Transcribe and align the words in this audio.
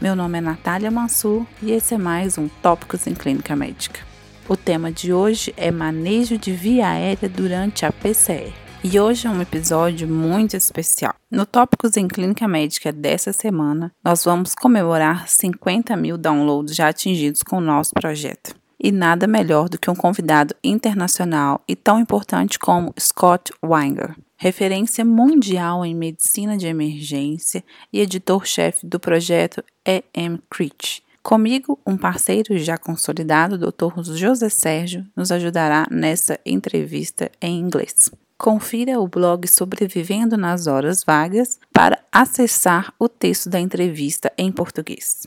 Meu 0.00 0.16
nome 0.16 0.38
é 0.38 0.40
Natália 0.40 0.90
Mansur 0.90 1.44
e 1.62 1.72
esse 1.72 1.92
é 1.92 1.98
mais 1.98 2.38
um 2.38 2.48
Tópicos 2.48 3.06
em 3.06 3.12
Clínica 3.12 3.54
Médica. 3.54 4.00
O 4.48 4.56
tema 4.56 4.90
de 4.90 5.12
hoje 5.12 5.52
é 5.58 5.70
manejo 5.70 6.38
de 6.38 6.52
via 6.52 6.88
aérea 6.88 7.28
durante 7.28 7.84
a 7.84 7.92
PCR. 7.92 8.50
E 8.82 8.98
hoje 8.98 9.26
é 9.26 9.30
um 9.30 9.42
episódio 9.42 10.08
muito 10.08 10.56
especial. 10.56 11.14
No 11.30 11.44
Tópicos 11.44 11.98
em 11.98 12.08
Clínica 12.08 12.48
Médica 12.48 12.90
dessa 12.90 13.30
semana, 13.30 13.92
nós 14.02 14.24
vamos 14.24 14.54
comemorar 14.54 15.28
50 15.28 15.94
mil 15.98 16.16
downloads 16.16 16.74
já 16.74 16.88
atingidos 16.88 17.42
com 17.42 17.58
o 17.58 17.60
nosso 17.60 17.90
projeto. 17.92 18.54
E 18.82 18.90
nada 18.90 19.26
melhor 19.26 19.68
do 19.68 19.78
que 19.78 19.90
um 19.90 19.94
convidado 19.94 20.54
internacional 20.64 21.60
e 21.68 21.76
tão 21.76 22.00
importante 22.00 22.58
como 22.58 22.94
Scott 22.98 23.52
Weinger, 23.62 24.16
referência 24.40 25.04
mundial 25.04 25.84
em 25.84 25.94
medicina 25.94 26.56
de 26.56 26.66
emergência 26.66 27.62
e 27.92 28.00
editor-chefe 28.00 28.86
do 28.86 28.98
projeto 28.98 29.62
EMCRIT. 29.84 31.04
Comigo, 31.22 31.78
um 31.86 31.94
parceiro 31.98 32.56
já 32.56 32.78
consolidado, 32.78 33.58
Dr. 33.58 34.02
José 34.14 34.48
Sérgio, 34.48 35.06
nos 35.14 35.30
ajudará 35.30 35.86
nessa 35.90 36.40
entrevista 36.46 37.30
em 37.38 37.58
inglês. 37.58 38.10
Confira 38.38 38.98
o 38.98 39.06
blog 39.06 39.46
Sobrevivendo 39.46 40.38
nas 40.38 40.66
Horas 40.66 41.04
Vagas 41.04 41.60
para 41.70 42.02
acessar 42.10 42.94
o 42.98 43.10
texto 43.10 43.50
da 43.50 43.60
entrevista 43.60 44.32
em 44.38 44.50
português. 44.50 45.26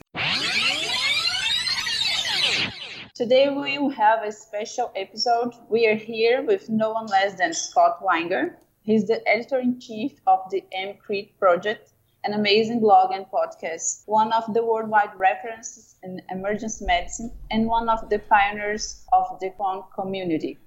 Today 3.15 3.47
we 3.49 3.77
will 3.77 3.93
have 3.95 4.27
a 4.27 4.31
special 4.31 4.89
episode. 4.95 5.55
We 5.69 5.85
are 5.85 5.95
here 5.95 6.41
with 6.41 6.67
no 6.67 6.93
one 6.93 7.05
less 7.11 7.37
than 7.37 7.53
Scott 7.53 8.03
Weinger. 8.03 8.63
He's 8.85 9.07
the 9.07 9.25
editor-in-chief 9.25 10.19
of 10.27 10.39
the 10.51 10.61
EMCrit 10.77 11.39
project, 11.39 11.93
an 12.25 12.33
amazing 12.33 12.81
blog 12.81 13.13
and 13.13 13.25
podcast, 13.31 14.03
one 14.07 14.33
of 14.33 14.53
the 14.53 14.61
worldwide 14.61 15.17
references 15.17 15.95
in 16.03 16.21
emergency 16.29 16.83
medicine 16.85 17.31
and 17.49 17.65
one 17.65 17.87
of 17.87 18.09
the 18.09 18.19
pioneers 18.19 19.05
of 19.13 19.39
the 19.39 19.51
quant 19.51 19.85
community. 19.95 20.57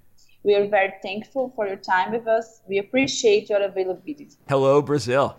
We 0.44 0.54
are 0.54 0.66
very 0.66 0.94
thankful 1.02 1.52
for 1.54 1.66
your 1.66 1.76
time 1.76 2.12
with 2.12 2.26
us. 2.26 2.62
We 2.66 2.78
appreciate 2.78 3.50
your 3.50 3.60
availability. 3.60 4.30
Hello, 4.48 4.80
Brazil. 4.80 5.36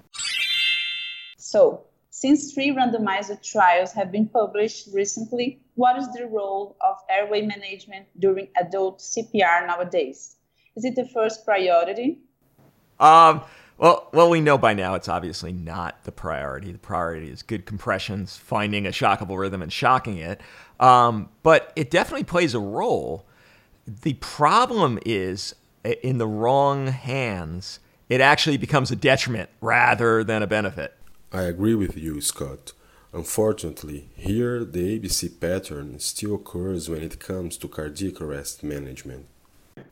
So, 1.40 1.88
since 2.12 2.54
three 2.54 2.70
randomized 2.76 3.42
trials 3.42 3.92
have 3.94 4.12
been 4.12 4.28
published 4.28 4.90
recently, 4.94 5.62
what 5.74 5.98
is 5.98 6.12
the 6.14 6.28
role 6.28 6.78
of 6.82 6.98
airway 7.10 7.42
management 7.42 8.06
during 8.20 8.50
adult 8.56 9.00
CPR 9.00 9.66
nowadays? 9.66 10.36
Is 10.76 10.86
it 10.86 10.96
the 10.96 11.08
first 11.08 11.44
priority? 11.44 12.20
Um, 13.00 13.42
well, 13.78 14.10
well, 14.12 14.30
we 14.30 14.42
know 14.42 14.58
by 14.58 14.74
now 14.74 14.96
it's 14.96 15.08
obviously 15.08 15.54
not 15.54 16.04
the 16.04 16.12
priority. 16.12 16.72
The 16.72 16.80
priority 16.80 17.30
is 17.30 17.44
good 17.44 17.66
compressions, 17.66 18.36
finding 18.36 18.88
a 18.88 18.90
shockable 18.90 19.38
rhythm 19.38 19.62
and 19.62 19.72
shocking 19.72 20.18
it. 20.18 20.42
Um, 20.80 21.30
but 21.44 21.74
it 21.76 21.92
definitely 21.92 22.24
plays 22.24 22.54
a 22.54 22.60
role 22.60 23.28
the 23.88 24.14
problem 24.16 25.00
is 25.06 25.56
in 26.04 26.18
the 26.18 26.28
wrong 26.28 26.88
hands, 26.88 27.80
it 28.10 28.22
actually 28.22 28.58
becomes 28.58 28.92
a 28.92 28.96
detriment 28.96 29.50
rather 29.62 30.24
than 30.24 30.44
a 30.44 30.48
benefit. 30.48 30.94
I 31.32 31.44
agree 31.44 31.76
with 31.76 31.98
you, 31.98 32.22
Scott. 32.22 32.74
Unfortunately, 33.14 34.10
here 34.16 34.64
the 34.66 35.00
ABC 35.00 35.40
pattern 35.40 36.00
still 36.00 36.36
occurs 36.36 36.90
when 36.90 37.02
it 37.02 37.20
comes 37.20 37.58
to 37.58 37.68
cardiac 37.68 38.22
arrest 38.22 38.64
management. 38.64 39.26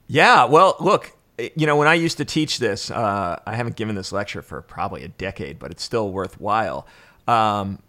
Yeah, 0.08 0.44
well, 0.46 0.76
look, 0.80 1.15
you 1.38 1.66
know, 1.68 1.76
when 1.76 1.88
I 1.88 1.96
used 1.96 2.18
to 2.18 2.26
teach 2.26 2.60
this, 2.60 2.90
uh, 2.90 3.40
I 3.46 3.56
haven't 3.56 3.76
given 3.76 3.96
this 3.96 4.12
lecture 4.12 4.42
for 4.42 4.62
probably 4.62 5.04
a 5.04 5.10
decade, 5.10 5.60
but 5.60 5.72
it's 5.72 5.84
still 5.84 6.12
worthwhile. 6.12 6.88
Um, 7.28 7.80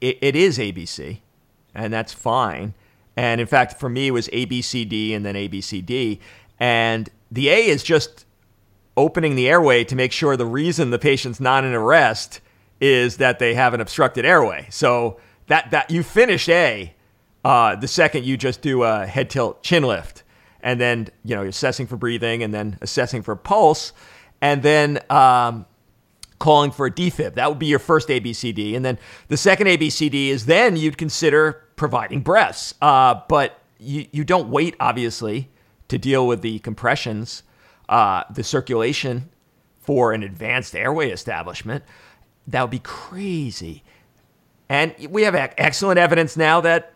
it, 0.00 0.18
it 0.20 0.36
is 0.36 0.58
ABC, 0.58 1.18
and 1.74 1.92
that's 1.92 2.12
fine. 2.12 2.74
And 3.16 3.40
in 3.40 3.46
fact, 3.46 3.78
for 3.78 3.88
me, 3.88 4.08
it 4.08 4.10
was 4.12 4.28
A, 4.32 4.44
B, 4.44 4.62
C, 4.62 4.84
D, 4.84 5.14
and 5.14 5.24
then 5.24 5.36
A, 5.36 5.48
B, 5.48 5.60
C, 5.60 5.80
D. 5.80 6.20
And 6.58 7.08
the 7.30 7.48
A 7.48 7.66
is 7.66 7.82
just 7.82 8.26
opening 8.96 9.34
the 9.34 9.48
airway 9.48 9.84
to 9.84 9.96
make 9.96 10.12
sure 10.12 10.36
the 10.36 10.46
reason 10.46 10.90
the 10.90 10.98
patient's 10.98 11.40
not 11.40 11.64
in 11.64 11.74
arrest 11.74 12.40
is 12.80 13.16
that 13.16 13.38
they 13.38 13.54
have 13.54 13.74
an 13.74 13.80
obstructed 13.80 14.24
airway. 14.24 14.66
So 14.70 15.18
that, 15.46 15.70
that 15.72 15.90
you 15.90 16.02
finish 16.02 16.48
A 16.48 16.94
uh, 17.44 17.76
the 17.76 17.88
second 17.88 18.24
you 18.24 18.36
just 18.36 18.62
do 18.62 18.82
a 18.82 19.06
head 19.06 19.28
tilt 19.28 19.62
chin 19.62 19.82
lift. 19.82 20.22
And 20.64 20.80
then, 20.80 21.08
you 21.24 21.36
know, 21.36 21.44
assessing 21.44 21.86
for 21.86 21.96
breathing 21.96 22.42
and 22.42 22.52
then 22.52 22.78
assessing 22.80 23.22
for 23.22 23.36
pulse. 23.36 23.92
And 24.40 24.62
then 24.62 24.98
um, 25.10 25.66
calling 26.38 26.70
for 26.70 26.86
a 26.86 26.90
defib. 26.90 27.34
That 27.34 27.48
would 27.48 27.58
be 27.58 27.66
your 27.66 27.78
first 27.78 28.08
ABCD. 28.08 28.74
And 28.74 28.84
then 28.84 28.98
the 29.28 29.36
second 29.36 29.66
ABCD 29.66 30.28
is 30.28 30.46
then 30.46 30.76
you'd 30.76 30.98
consider 30.98 31.64
providing 31.76 32.22
breaths. 32.22 32.74
Uh, 32.80 33.20
but 33.28 33.60
you, 33.78 34.06
you 34.10 34.24
don't 34.24 34.48
wait, 34.48 34.74
obviously, 34.80 35.50
to 35.88 35.98
deal 35.98 36.26
with 36.26 36.42
the 36.42 36.58
compressions, 36.60 37.42
uh, 37.88 38.24
the 38.32 38.42
circulation 38.42 39.28
for 39.80 40.12
an 40.12 40.22
advanced 40.22 40.74
airway 40.74 41.10
establishment. 41.10 41.84
That 42.46 42.62
would 42.62 42.70
be 42.70 42.78
crazy. 42.80 43.84
And 44.68 44.94
we 45.10 45.22
have 45.22 45.34
excellent 45.34 45.98
evidence 45.98 46.36
now 46.36 46.60
that 46.62 46.94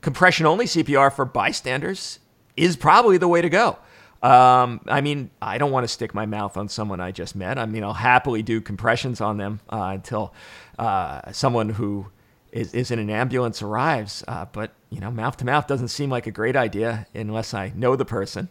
compression 0.00 0.46
only 0.46 0.64
CPR 0.64 1.12
for 1.12 1.24
bystanders 1.24 2.18
is 2.56 2.76
probably 2.76 3.18
the 3.18 3.28
way 3.28 3.42
to 3.42 3.48
go. 3.48 3.78
Um, 4.22 4.80
I 4.86 5.00
mean, 5.00 5.30
I 5.40 5.58
don't 5.58 5.72
want 5.72 5.84
to 5.84 5.88
stick 5.88 6.14
my 6.14 6.26
mouth 6.26 6.56
on 6.56 6.68
someone 6.68 7.00
I 7.00 7.10
just 7.10 7.34
met. 7.34 7.58
I 7.58 7.66
mean, 7.66 7.82
I'll 7.82 7.92
happily 7.92 8.42
do 8.42 8.60
compressions 8.60 9.20
on 9.20 9.36
them 9.36 9.60
uh, 9.68 9.90
until 9.94 10.32
uh, 10.78 11.32
someone 11.32 11.70
who 11.70 12.06
is, 12.52 12.72
is 12.72 12.92
in 12.92 13.00
an 13.00 13.10
ambulance 13.10 13.62
arrives. 13.62 14.22
Uh, 14.28 14.46
but, 14.52 14.72
you 14.90 15.00
know, 15.00 15.10
mouth 15.10 15.36
to 15.38 15.44
mouth 15.44 15.66
doesn't 15.66 15.88
seem 15.88 16.08
like 16.08 16.28
a 16.28 16.30
great 16.30 16.54
idea 16.54 17.06
unless 17.14 17.52
I 17.52 17.72
know 17.74 17.96
the 17.96 18.04
person. 18.04 18.48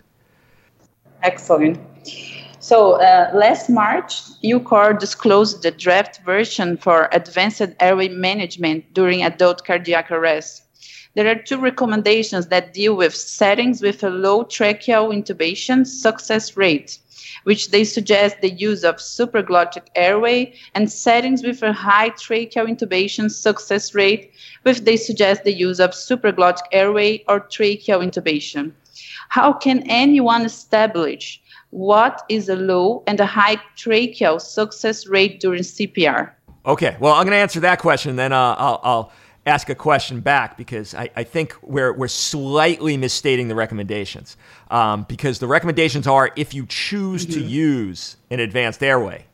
Excellent. 1.23 1.79
So 2.59 2.93
uh, 2.93 3.31
last 3.33 3.69
March, 3.69 4.21
ILCOR 4.43 4.99
disclosed 4.99 5.63
the 5.63 5.71
draft 5.71 6.21
version 6.25 6.77
for 6.77 7.09
advanced 7.11 7.61
airway 7.79 8.09
management 8.09 8.93
during 8.93 9.23
adult 9.23 9.65
cardiac 9.65 10.11
arrest. 10.11 10.63
There 11.13 11.27
are 11.27 11.35
two 11.35 11.57
recommendations 11.57 12.47
that 12.47 12.73
deal 12.73 12.95
with 12.95 13.13
settings 13.13 13.81
with 13.81 14.01
a 14.01 14.09
low 14.09 14.45
tracheal 14.45 15.11
intubation 15.11 15.85
success 15.85 16.55
rate, 16.55 16.99
which 17.43 17.71
they 17.71 17.83
suggest 17.83 18.39
the 18.39 18.49
use 18.49 18.85
of 18.85 18.95
supraglottic 18.95 19.87
airway, 19.95 20.53
and 20.73 20.89
settings 20.89 21.43
with 21.43 21.61
a 21.63 21.73
high 21.73 22.11
tracheal 22.11 22.65
intubation 22.65 23.29
success 23.29 23.93
rate, 23.93 24.31
which 24.63 24.81
they 24.81 24.95
suggest 24.95 25.43
the 25.43 25.53
use 25.53 25.81
of 25.81 25.91
supraglottic 25.91 26.63
airway 26.71 27.23
or 27.27 27.41
tracheal 27.41 28.01
intubation. 28.01 28.71
How 29.27 29.51
can 29.51 29.83
anyone 29.89 30.45
establish 30.45 31.41
what 31.71 32.23
is 32.29 32.47
a 32.47 32.55
low 32.55 33.03
and 33.05 33.19
a 33.19 33.25
high 33.25 33.57
tracheal 33.75 34.39
success 34.39 35.07
rate 35.07 35.41
during 35.41 35.63
CPR? 35.63 36.31
Okay, 36.65 36.95
well, 36.99 37.13
I'm 37.13 37.25
going 37.25 37.35
to 37.35 37.41
answer 37.41 37.59
that 37.61 37.79
question, 37.79 38.15
then 38.15 38.31
uh, 38.31 38.55
I'll, 38.57 38.79
I'll 38.83 39.11
ask 39.45 39.69
a 39.69 39.75
question 39.75 40.19
back 40.19 40.57
because 40.57 40.93
I, 40.93 41.09
I 41.15 41.23
think 41.23 41.55
we're, 41.61 41.93
we're 41.93 42.07
slightly 42.07 42.95
misstating 42.97 43.47
the 43.47 43.55
recommendations. 43.55 44.37
Um, 44.69 45.05
because 45.09 45.39
the 45.39 45.47
recommendations 45.47 46.07
are 46.07 46.31
if 46.35 46.53
you 46.53 46.65
choose 46.67 47.25
mm-hmm. 47.25 47.39
to 47.39 47.45
use 47.45 48.17
an 48.29 48.39
advanced 48.39 48.83
airway, 48.83 49.25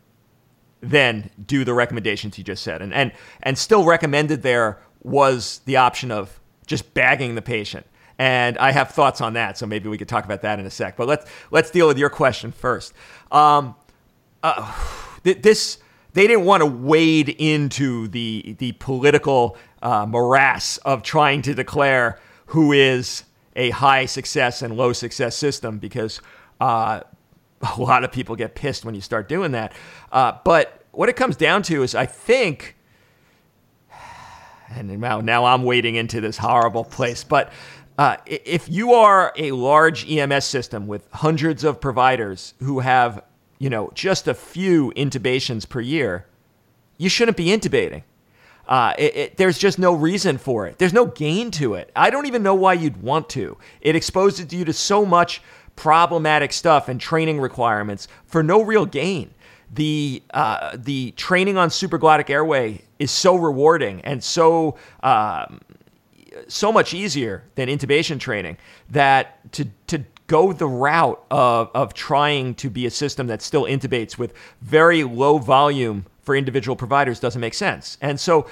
then 0.82 1.30
do 1.46 1.66
the 1.66 1.74
recommendations 1.74 2.38
you 2.38 2.44
just 2.44 2.64
said. 2.64 2.82
And, 2.82 2.94
and, 2.94 3.12
and 3.44 3.58
still 3.58 3.84
recommended 3.84 4.44
there 4.44 4.80
was 5.04 5.62
the 5.66 5.78
option 5.78 6.12
of 6.12 6.40
just 6.66 6.94
bagging 6.94 7.36
the 7.36 7.42
patient. 7.42 7.86
And 8.20 8.58
I 8.58 8.72
have 8.72 8.92
thoughts 8.92 9.22
on 9.22 9.34
that, 9.34 9.58
so 9.58 9.66
maybe 9.66 9.90
we 9.90 9.98
could 9.98 10.08
talk 10.08 10.26
about 10.26 10.42
that 10.42 10.60
in 10.60 10.66
a 10.66 10.72
sec. 10.72 10.98
But 10.98 11.08
let's, 11.08 11.30
let's 11.52 11.70
deal 11.70 11.88
with 11.88 11.98
your 11.98 12.10
question 12.10 12.52
first. 12.52 12.94
Um, 13.32 13.76
uh, 14.42 14.74
this 15.24 15.80
they 16.14 16.26
didn't 16.26 16.46
want 16.46 16.62
to 16.62 16.66
wade 16.66 17.30
into 17.30 18.08
the 18.08 18.56
the 18.58 18.72
political 18.74 19.56
uh, 19.88 20.06
morass 20.06 20.78
of 20.80 21.02
trying 21.02 21.42
to 21.42 21.54
declare 21.54 22.20
who 22.48 22.74
is 22.74 23.24
a 23.56 23.70
high 23.70 24.06
success 24.06 24.62
and 24.62 24.76
low 24.76 24.92
success 24.92 25.34
system 25.34 25.78
because 25.78 26.20
uh, 26.60 27.00
a 27.78 27.82
lot 27.82 28.04
of 28.04 28.12
people 28.12 28.36
get 28.36 28.54
pissed 28.54 28.84
when 28.84 28.94
you 28.94 29.00
start 29.00 29.30
doing 29.30 29.54
that. 29.54 29.72
Uh, 30.12 30.34
but 30.44 30.84
what 30.92 31.08
it 31.08 31.16
comes 31.16 31.38
down 31.38 31.64
to 31.64 31.84
is, 31.84 31.96
I 31.96 32.06
think, 32.06 32.76
and 34.70 35.00
now, 35.00 35.22
now 35.22 35.46
I'm 35.46 35.64
wading 35.64 35.96
into 35.96 36.20
this 36.20 36.38
horrible 36.38 36.84
place, 36.84 37.24
but 37.24 37.54
uh, 37.98 38.18
if 38.26 38.68
you 38.68 38.94
are 38.94 39.32
a 39.38 39.54
large 39.54 40.06
EMS 40.12 40.44
system 40.44 40.86
with 40.86 41.08
hundreds 41.14 41.64
of 41.64 41.80
providers 41.80 42.56
who 42.60 42.80
have, 42.80 43.24
you 43.58 43.70
know, 43.70 43.90
just 43.96 44.28
a 44.28 44.34
few 44.34 44.92
intubations 44.98 45.68
per 45.68 45.80
year, 45.80 46.26
you 46.98 47.08
shouldn't 47.08 47.38
be 47.38 47.46
intubating. 47.46 48.04
Uh, 48.68 48.94
it, 48.98 49.16
it, 49.16 49.38
there's 49.38 49.58
just 49.58 49.80
no 49.80 49.94
reason 49.94 50.38
for 50.38 50.68
it. 50.68 50.78
There's 50.78 50.94
no 50.94 51.06
gain 51.06 51.52
to 51.52 51.76
it. 51.76 51.92
I 51.96 52.10
don't 52.10 52.26
even 52.26 52.44
know 52.44 52.56
why 52.56 52.74
you'd 52.74 53.02
want 53.02 53.30
to. 53.30 53.58
It 53.82 53.96
exposes 53.96 54.52
you 54.54 54.66
to 54.66 54.74
so 54.74 55.06
much 55.06 55.42
problematic 55.76 56.52
stuff 56.54 56.90
and 56.90 57.00
training 57.00 57.40
requirements 57.40 58.08
for 58.26 58.44
no 58.44 58.62
real 58.64 58.86
gain. 58.86 59.32
the 59.74 60.24
uh, 60.34 60.76
the 60.78 61.12
training 61.12 61.58
on 61.58 61.70
supraglottic 61.70 62.30
airway 62.30 62.82
is 63.00 63.12
so 63.12 63.36
rewarding 63.36 64.02
and 64.02 64.24
so 64.24 64.78
um, 65.04 65.60
so 66.48 66.72
much 66.72 66.94
easier 66.94 67.44
than 67.56 67.68
intubation 67.70 68.20
training 68.20 68.58
that 68.90 69.52
to 69.54 69.66
to 69.88 70.04
go 70.28 70.54
the 70.54 70.68
route 70.68 71.24
of 71.32 71.70
of 71.74 71.94
trying 71.94 72.54
to 72.56 72.70
be 72.70 72.86
a 72.86 72.92
system 72.92 73.28
that 73.28 73.42
still 73.42 73.64
intubates 73.64 74.18
with 74.18 74.34
very 74.62 75.04
low 75.04 75.38
volume 75.38 76.06
for 76.22 76.36
individual 76.36 76.76
providers 76.76 77.20
doesn't 77.20 77.42
make 77.42 77.54
sense. 77.54 77.98
And 78.02 78.20
so 78.20 78.48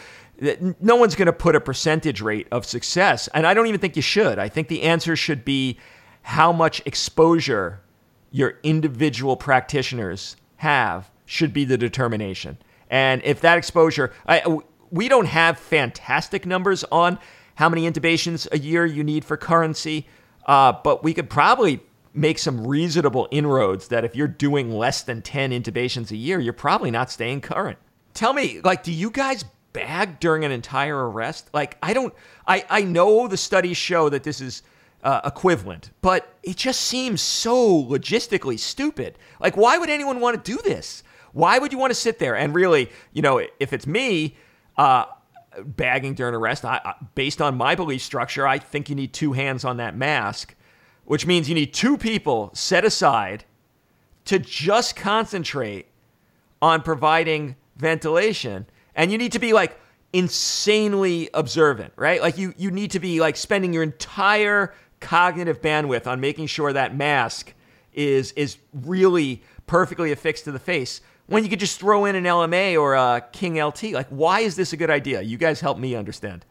no 0.82 0.96
one's 0.96 1.16
going 1.16 1.28
to 1.28 1.34
put 1.34 1.56
a 1.56 1.62
percentage 1.62 2.22
rate 2.22 2.48
of 2.52 2.66
success, 2.66 3.30
and 3.34 3.48
I 3.48 3.54
don't 3.54 3.68
even 3.68 3.80
think 3.80 3.96
you 3.96 4.02
should. 4.02 4.40
I 4.40 4.50
think 4.50 4.68
the 4.68 4.84
answer 4.84 5.16
should 5.16 5.46
be 5.46 5.80
how 6.24 6.52
much 6.52 6.82
exposure 6.86 7.82
your 8.32 8.60
individual 8.64 9.38
practitioners 9.38 10.36
have 10.58 11.10
should 11.26 11.54
be 11.54 11.64
the 11.64 11.78
determination. 11.78 12.58
And 12.90 13.22
if 13.24 13.42
that 13.42 13.58
exposure, 13.58 14.12
I, 14.28 14.60
we 14.92 15.08
don't 15.08 15.28
have 15.28 15.58
fantastic 15.58 16.46
numbers 16.46 16.84
on 16.92 17.18
how 17.56 17.70
many 17.70 17.90
intubations 17.90 18.48
a 18.52 18.60
year 18.60 18.86
you 18.86 19.04
need 19.04 19.24
for 19.24 19.38
currency, 19.38 20.08
uh, 20.46 20.74
but 20.84 21.04
we 21.04 21.14
could 21.14 21.30
probably 21.30 21.82
make 22.14 22.40
some 22.40 22.66
reasonable 22.66 23.28
inroads 23.32 23.90
that 23.90 24.06
if 24.06 24.16
you're 24.16 24.28
doing 24.28 24.72
less 24.72 25.02
than 25.04 25.22
10 25.22 25.52
intubations 25.52 26.12
a 26.12 26.16
year, 26.16 26.40
you're 26.40 26.54
probably 26.54 26.92
not 26.92 27.12
staying 27.12 27.42
current. 27.42 27.78
Tell 28.14 28.34
me, 28.34 28.62
like, 28.64 28.84
do 28.84 28.92
you 28.92 29.10
guys 29.12 29.44
bag 29.74 30.20
during 30.22 30.46
an 30.46 30.52
entire 30.52 31.10
arrest? 31.10 31.50
Like, 31.54 31.78
I 31.84 31.94
don't, 31.94 32.14
I, 32.48 32.66
I 32.70 32.82
know 32.84 33.28
the 33.28 33.36
studies 33.36 33.76
show 33.76 34.08
that 34.10 34.24
this 34.24 34.40
is 34.40 34.64
uh, 35.04 35.22
equivalent, 35.26 35.92
but 36.02 36.34
it 36.42 36.56
just 36.56 36.82
seems 36.82 37.22
so 37.22 37.84
logistically 37.84 38.58
stupid. 38.58 39.18
Like, 39.42 39.58
why 39.58 39.78
would 39.78 39.90
anyone 39.90 40.22
want 40.22 40.44
to 40.44 40.52
do 40.52 40.62
this? 40.64 41.04
Why 41.34 41.60
would 41.60 41.74
you 41.74 41.78
want 41.78 41.92
to 41.92 41.96
sit 41.96 42.18
there 42.18 42.36
and 42.38 42.56
really, 42.56 42.90
you 43.12 43.22
know, 43.22 43.46
if 43.60 43.74
it's 43.74 43.86
me, 43.86 44.38
uh, 44.78 45.06
bagging 45.64 46.14
during 46.14 46.36
arrest, 46.36 46.66
I, 46.66 46.96
based 47.16 47.42
on 47.42 47.56
my 47.56 47.76
belief 47.76 48.02
structure, 48.02 48.48
I 48.48 48.60
think 48.60 48.90
you 48.90 48.96
need 48.96 49.14
two 49.14 49.34
hands 49.34 49.64
on 49.66 49.78
that 49.78 49.96
mask, 49.96 50.56
which 51.06 51.26
means 51.26 51.48
you 51.48 51.56
need 51.56 51.74
two 51.74 51.98
people 51.98 52.52
set 52.54 52.84
aside 52.84 53.46
to 54.26 54.40
just 54.40 54.96
concentrate 54.96 55.88
on 56.62 56.82
providing 56.82 57.56
ventilation. 57.78 58.66
And 58.96 59.12
you 59.12 59.18
need 59.18 59.32
to 59.34 59.40
be 59.40 59.54
like 59.54 59.80
insanely 60.14 61.30
observant, 61.34 61.94
right? 61.96 62.22
Like 62.22 62.38
you, 62.38 62.54
you 62.58 62.72
need 62.72 62.92
to 62.92 63.00
be 63.00 63.20
like 63.20 63.36
spending 63.36 63.74
your 63.74 63.84
entire 63.84 64.74
cognitive 65.00 65.62
bandwidth 65.62 66.08
on 66.08 66.20
making 66.20 66.48
sure 66.48 66.74
that 66.74 66.96
mask 66.96 67.54
is, 67.94 68.32
is 68.34 68.58
really 68.74 69.44
perfectly 69.68 70.12
affixed 70.12 70.46
to 70.46 70.52
the 70.52 70.60
face 70.60 71.02
when 71.28 71.44
you 71.44 71.50
could 71.50 71.60
just 71.60 71.80
throw 71.80 72.06
in 72.06 72.16
an 72.16 72.24
LMA 72.24 72.80
or 72.80 72.94
a 72.96 73.26
King 73.32 73.62
LT? 73.62 73.92
Like, 73.92 74.08
why 74.10 74.42
is 74.42 74.56
this 74.56 74.74
a 74.74 74.78
good 74.78 74.90
idea? 74.90 75.22
You 75.22 75.38
guys 75.38 75.60
help 75.62 75.78
me 75.78 75.96
understand. 75.96 76.46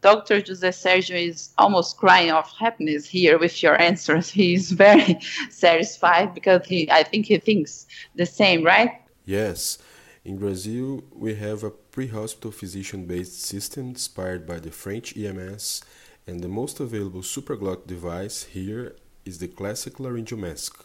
Dr. 0.00 0.40
Jose 0.46 0.68
Sergio 0.68 1.28
is 1.28 1.50
almost 1.58 1.96
crying 1.96 2.30
of 2.30 2.48
happiness 2.52 3.08
here 3.08 3.36
with 3.38 3.62
your 3.62 3.80
answers. 3.80 4.30
He's 4.40 4.70
very 4.70 5.18
satisfied 5.50 6.34
because 6.34 6.64
he, 6.66 6.90
I 6.90 7.02
think 7.02 7.26
he 7.26 7.38
thinks 7.38 7.86
the 8.14 8.26
same, 8.26 8.64
right? 8.64 8.90
Yes. 9.24 9.78
In 10.24 10.38
Brazil, 10.38 11.02
we 11.12 11.34
have 11.36 11.64
a 11.64 11.70
pre-hospital 11.70 12.52
physician-based 12.52 13.40
system 13.40 13.88
inspired 13.88 14.46
by 14.46 14.60
the 14.60 14.70
French 14.70 15.16
EMS, 15.16 15.82
and 16.26 16.42
the 16.42 16.48
most 16.48 16.80
available 16.80 17.22
supraglottic 17.22 17.86
device 17.86 18.44
here 18.44 18.94
is 19.24 19.38
the 19.38 19.48
classic 19.48 19.98
laryngeal 19.98 20.38
mask. 20.38 20.84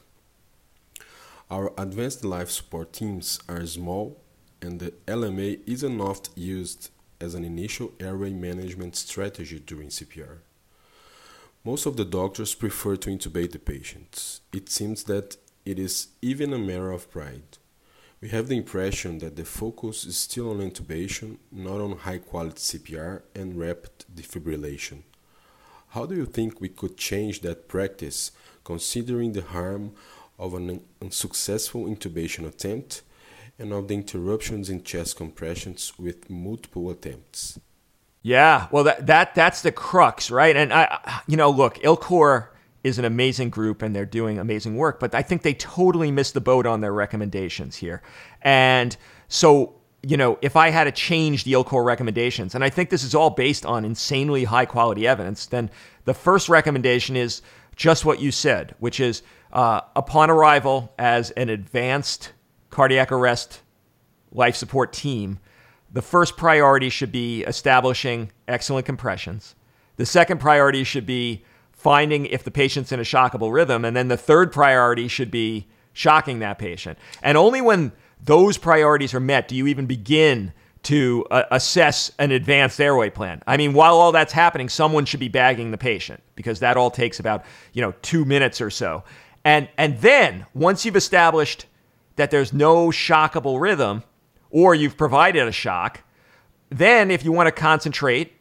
Our 1.54 1.72
advanced 1.78 2.26
life 2.26 2.50
support 2.50 2.94
teams 2.94 3.40
are 3.48 3.64
small, 3.68 4.20
and 4.60 4.80
the 4.80 4.90
LMA 5.06 5.60
isn't 5.68 6.02
often 6.02 6.34
used 6.36 6.90
as 7.22 7.36
an 7.36 7.46
initial 7.46 7.94
airway 8.00 8.34
management 8.34 8.96
strategy 8.96 9.60
during 9.60 9.90
CPR. 9.90 10.40
Most 11.64 11.86
of 11.86 11.96
the 11.96 12.06
doctors 12.06 12.56
prefer 12.56 12.96
to 12.96 13.12
intubate 13.12 13.52
the 13.52 13.60
patients. 13.60 14.42
It 14.52 14.68
seems 14.68 15.04
that 15.04 15.38
it 15.64 15.78
is 15.78 16.08
even 16.24 16.54
a 16.54 16.58
matter 16.58 16.92
of 16.92 17.12
pride. 17.12 17.60
We 18.20 18.30
have 18.30 18.48
the 18.48 18.58
impression 18.58 19.20
that 19.20 19.36
the 19.36 19.46
focus 19.46 20.06
is 20.06 20.18
still 20.18 20.50
on 20.50 20.58
intubation, 20.58 21.38
not 21.52 21.80
on 21.80 22.00
high 22.00 22.18
quality 22.18 22.80
CPR 22.80 23.22
and 23.36 23.60
rapid 23.60 24.06
defibrillation. 24.12 25.04
How 25.90 26.08
do 26.08 26.16
you 26.16 26.26
think 26.26 26.60
we 26.60 26.70
could 26.70 26.98
change 26.98 27.42
that 27.42 27.68
practice 27.68 28.32
considering 28.64 29.34
the 29.34 29.44
harm 29.44 29.94
of 30.38 30.54
an 30.54 30.82
unsuccessful 31.02 31.86
intubation 31.86 32.48
attempt 32.48 33.02
and 33.60 33.72
of 33.72 33.88
the 33.88 33.94
interruptions 33.94 34.70
in 34.70 34.84
chest 34.84 35.16
compressions 35.16 35.94
with 35.98 36.30
multiple 36.30 36.90
attempts. 36.90 37.60
Yeah, 38.22 38.68
well, 38.72 38.86
that, 38.86 39.06
that 39.08 39.36
that's 39.36 39.62
the 39.62 39.72
crux, 39.72 40.32
right? 40.32 40.56
And 40.56 40.74
I, 40.74 41.22
you 41.28 41.36
know, 41.36 41.50
look, 41.50 41.76
ILCOR 41.80 42.48
is 42.84 42.98
an 42.98 43.06
amazing 43.06 43.50
group 43.50 43.82
and 43.82 43.96
they're 43.96 44.06
doing 44.06 44.40
amazing 44.40 44.76
work, 44.76 45.00
but 45.00 45.14
I 45.14 45.22
think 45.22 45.42
they 45.42 45.54
totally 45.54 46.12
missed 46.12 46.34
the 46.34 46.42
boat 46.42 46.66
on 46.66 46.82
their 46.82 46.94
recommendations 46.94 47.78
here. 47.78 48.02
And 48.42 48.96
so, 49.28 49.76
you 50.02 50.18
know, 50.18 50.38
if 50.42 50.56
I 50.56 50.70
had 50.70 50.86
to 50.86 50.92
change 50.92 51.44
the 51.44 51.54
ILCOR 51.54 51.84
recommendations, 51.86 52.56
and 52.56 52.64
I 52.64 52.70
think 52.70 52.90
this 52.90 53.04
is 53.04 53.14
all 53.16 53.30
based 53.30 53.66
on 53.66 53.86
insanely 53.86 54.46
high 54.46 54.66
quality 54.66 55.08
evidence, 55.08 55.46
then 55.46 55.70
the 56.06 56.14
first 56.14 56.50
recommendation 56.50 57.16
is 57.16 57.42
just 57.76 58.06
what 58.06 58.20
you 58.20 58.32
said, 58.32 58.76
which 58.80 59.00
is 59.00 59.24
uh, 59.54 59.82
upon 59.96 60.30
arrival 60.30 60.92
as 61.00 61.32
an 61.32 61.48
advanced 61.48 62.34
cardiac 62.70 63.12
arrest 63.12 63.62
life 64.32 64.56
support 64.56 64.92
team, 64.92 65.40
the 65.92 66.02
first 66.02 66.36
priority 66.36 66.90
should 66.90 67.12
be 67.12 67.44
establishing 67.44 68.32
excellent 68.48 68.86
compressions. 68.86 69.56
The 69.98 70.08
second 70.08 70.40
priority 70.40 70.84
should 70.84 71.06
be 71.06 71.46
finding 71.72 72.26
if 72.26 72.44
the 72.44 72.52
patient's 72.52 72.92
in 72.92 73.00
a 73.00 73.04
shockable 73.04 73.54
rhythm. 73.54 73.86
And 73.86 73.96
then 73.96 74.08
the 74.08 74.18
third 74.18 74.52
priority 74.52 75.08
should 75.08 75.30
be 75.30 75.68
shocking 75.92 76.40
that 76.40 76.58
patient. 76.58 76.98
And 77.22 77.38
only 77.38 77.62
when 77.62 77.92
those 78.20 78.58
priorities 78.58 79.14
are 79.14 79.20
met 79.20 79.48
do 79.48 79.56
you 79.56 79.68
even 79.68 79.86
begin 79.86 80.54
to 80.84 81.26
uh, 81.32 81.44
assess 81.52 82.12
an 82.20 82.32
advanced 82.32 82.80
airway 82.82 83.10
plan. 83.10 83.42
I 83.48 83.56
mean, 83.56 83.74
while 83.74 83.96
all 83.96 84.12
that's 84.12 84.34
happening, 84.34 84.68
someone 84.68 85.06
should 85.06 85.20
be 85.20 85.30
bagging 85.30 85.72
the 85.72 85.78
patient 85.78 86.22
because 86.36 86.60
that 86.60 86.76
all 86.76 86.92
takes 86.92 87.20
about, 87.20 87.46
you 87.72 87.82
know, 87.82 87.94
2 88.02 88.26
minutes 88.26 88.60
or 88.60 88.70
so. 88.70 89.04
And 89.46 89.70
and 89.78 90.00
then 90.00 90.46
once 90.54 90.86
you've 90.86 90.96
established 90.96 91.66
that 92.16 92.32
there's 92.32 92.54
no 92.54 92.88
shockable 92.88 93.60
rhythm 93.60 94.04
or 94.50 94.76
you've 94.76 94.98
provided 94.98 95.48
a 95.48 95.52
shock, 95.52 96.04
then 96.70 97.12
if 97.12 97.26
you 97.26 97.32
want 97.32 97.48
to 97.48 97.52
concentrate 97.52 98.34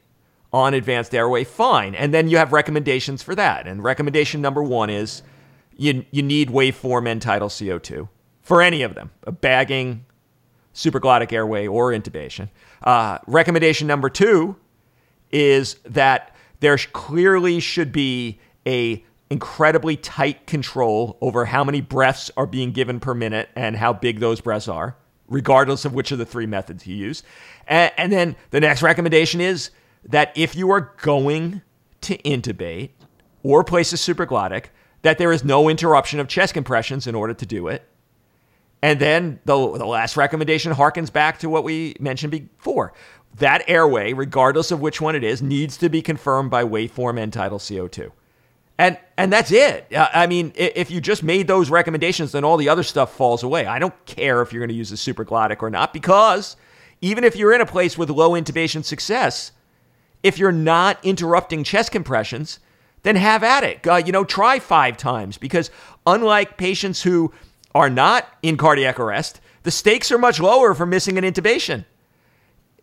on 0.52 0.75
advanced 0.75 1.14
airway, 1.14 1.44
fine. 1.44 1.94
And 1.94 2.12
then 2.12 2.28
you 2.28 2.37
have 2.37 2.52
recommendations 2.52 3.23
for 3.23 3.35
that. 3.35 3.66
And 3.66 3.82
recommendation 3.82 4.42
number 4.42 4.62
1 4.62 4.90
is 4.90 5.23
you 5.76 6.04
you 6.11 6.23
need 6.23 6.49
waveform 6.50 7.09
end 7.09 7.23
tidal 7.23 7.49
CO2 7.49 8.09
for 8.42 8.61
any 8.61 8.82
of 8.82 8.94
them, 8.94 9.11
a 9.25 9.32
bagging, 9.32 10.04
supraglottic 10.75 11.32
airway, 11.32 11.66
or 11.66 11.92
intubation. 11.92 12.49
Uh, 12.82 13.18
recommendation 13.26 13.87
number 13.87 14.11
two 14.11 14.56
is 15.30 15.76
that 15.85 16.35
there 16.61 16.76
clearly 16.92 17.61
should 17.61 17.92
be 17.92 18.38
a 18.66 19.02
incredibly 19.32 19.96
tight 19.96 20.46
control 20.46 21.16
over 21.20 21.46
how 21.46 21.64
many 21.64 21.80
breaths 21.80 22.30
are 22.36 22.46
being 22.46 22.70
given 22.70 23.00
per 23.00 23.14
minute 23.14 23.48
and 23.56 23.74
how 23.76 23.92
big 23.92 24.20
those 24.20 24.40
breaths 24.40 24.68
are, 24.68 24.94
regardless 25.26 25.84
of 25.86 25.94
which 25.94 26.12
of 26.12 26.18
the 26.18 26.26
three 26.26 26.46
methods 26.46 26.86
you 26.86 26.94
use. 26.94 27.22
And, 27.66 27.90
and 27.96 28.12
then 28.12 28.36
the 28.50 28.60
next 28.60 28.82
recommendation 28.82 29.40
is 29.40 29.70
that 30.04 30.32
if 30.36 30.54
you 30.54 30.70
are 30.70 30.92
going 31.00 31.62
to 32.02 32.18
intubate 32.18 32.90
or 33.42 33.64
place 33.64 33.92
a 33.92 33.96
supraglottic, 33.96 34.66
that 35.00 35.18
there 35.18 35.32
is 35.32 35.42
no 35.42 35.68
interruption 35.68 36.20
of 36.20 36.28
chest 36.28 36.52
compressions 36.54 37.06
in 37.06 37.14
order 37.14 37.34
to 37.34 37.46
do 37.46 37.68
it. 37.68 37.88
And 38.82 39.00
then 39.00 39.40
the, 39.46 39.54
the 39.78 39.86
last 39.86 40.16
recommendation 40.16 40.72
harkens 40.72 41.12
back 41.12 41.38
to 41.38 41.48
what 41.48 41.64
we 41.64 41.96
mentioned 41.98 42.32
before. 42.32 42.92
That 43.38 43.64
airway, 43.66 44.12
regardless 44.12 44.70
of 44.70 44.80
which 44.80 45.00
one 45.00 45.16
it 45.16 45.24
is, 45.24 45.40
needs 45.40 45.78
to 45.78 45.88
be 45.88 46.02
confirmed 46.02 46.50
by 46.50 46.64
waveform 46.64 47.18
end 47.18 47.32
tidal 47.32 47.58
CO2 47.58 48.12
and 48.79 48.99
and 49.17 49.33
that's 49.33 49.52
it. 49.52 49.87
I 49.95 50.26
mean, 50.26 50.52
if 50.57 50.91
you 50.91 51.00
just 51.00 51.23
made 51.23 51.47
those 51.47 51.71
recommendations, 51.71 52.33
then 52.33 52.45
all 52.45 52.57
the 52.57 52.69
other 52.69 52.83
stuff 52.83 53.14
falls 53.14 53.43
away. 53.43 53.67
I 53.67 53.79
don't 53.79 53.95
care 54.07 54.43
if 54.43 54.52
you're 54.52 54.61
going 54.61 54.71
to 54.71 54.75
use 54.75 54.91
a 54.91 54.97
supraglottic 54.97 55.62
or 55.62 55.71
not, 55.71 55.93
because 55.93 56.57
even 57.00 57.23
if 57.25 57.37
you're 57.37 57.52
in 57.52 57.61
a 57.61 57.67
place 57.67 57.97
with 57.99 58.11
low 58.11 58.31
intubation 58.31 58.85
success, 58.85 59.52
if 60.23 60.38
you're 60.38 60.52
not 60.52 60.99
interrupting 61.05 61.64
chest 61.64 61.93
compressions, 61.93 62.59
then 63.02 63.17
have 63.17 63.43
at 63.43 63.64
it. 63.64 63.87
Uh, 63.87 63.97
you 63.97 64.12
know, 64.12 64.25
try 64.25 64.59
five 64.59 64.97
times 64.97 65.37
because 65.37 65.71
unlike 66.07 66.57
patients 66.57 67.02
who 67.02 67.33
are 67.75 67.91
not 67.91 68.26
in 68.43 68.57
cardiac 68.57 68.99
arrest, 68.99 69.41
the 69.64 69.71
stakes 69.71 70.11
are 70.11 70.19
much 70.19 70.41
lower 70.41 70.75
for 70.75 70.87
missing 70.87 71.19
an 71.19 71.25
intubation. 71.25 71.85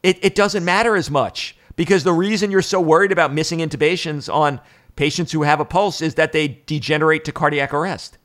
It, 0.04 0.24
it 0.24 0.36
doesn't 0.36 0.64
matter 0.64 0.96
as 0.96 1.10
much 1.10 1.58
because 1.76 2.04
the 2.04 2.14
reason 2.14 2.52
you're 2.52 2.62
so 2.62 2.80
worried 2.80 3.12
about 3.12 3.34
missing 3.34 3.60
intubations 3.60 4.34
on 4.34 4.60
patients 5.00 5.32
who 5.32 5.44
have 5.44 5.62
a 5.62 5.66
pulse 5.66 6.02
is 6.02 6.16
that 6.16 6.34
they 6.34 6.60
degenerate 6.66 7.24
to 7.24 7.32
cardiac 7.32 7.74
arrest. 7.74 8.18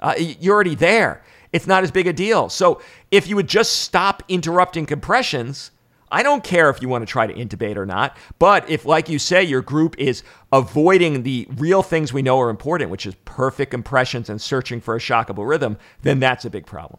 Uh, 0.00 0.12
you're 0.18 0.56
already 0.56 0.74
there. 0.74 1.22
it's 1.52 1.68
not 1.68 1.84
as 1.84 1.92
big 1.92 2.08
a 2.08 2.12
deal. 2.12 2.48
So 2.48 2.80
if 3.12 3.28
you 3.28 3.36
would 3.36 3.46
just 3.46 3.82
stop 3.82 4.24
interrupting 4.28 4.86
compressions, 4.86 5.70
I 6.10 6.24
don't 6.24 6.42
care 6.42 6.68
if 6.68 6.82
you 6.82 6.88
want 6.88 7.02
to 7.02 7.06
try 7.06 7.28
to 7.28 7.34
intubate 7.34 7.76
or 7.76 7.86
not. 7.86 8.16
But 8.40 8.68
if, 8.68 8.84
like 8.84 9.08
you 9.08 9.20
say, 9.20 9.44
your 9.44 9.62
group 9.62 9.94
is 9.98 10.24
avoiding 10.52 11.22
the 11.22 11.46
real 11.56 11.82
things 11.82 12.12
we 12.12 12.22
know 12.22 12.40
are 12.40 12.50
important, 12.50 12.90
which 12.90 13.06
is 13.06 13.14
perfect 13.24 13.70
compressions 13.70 14.28
and 14.28 14.42
searching 14.42 14.80
for 14.80 14.96
a 14.96 14.98
shockable 14.98 15.48
rhythm, 15.48 15.78
then 16.02 16.18
that's 16.18 16.44
a 16.44 16.50
big 16.50 16.66
problem. 16.66 16.98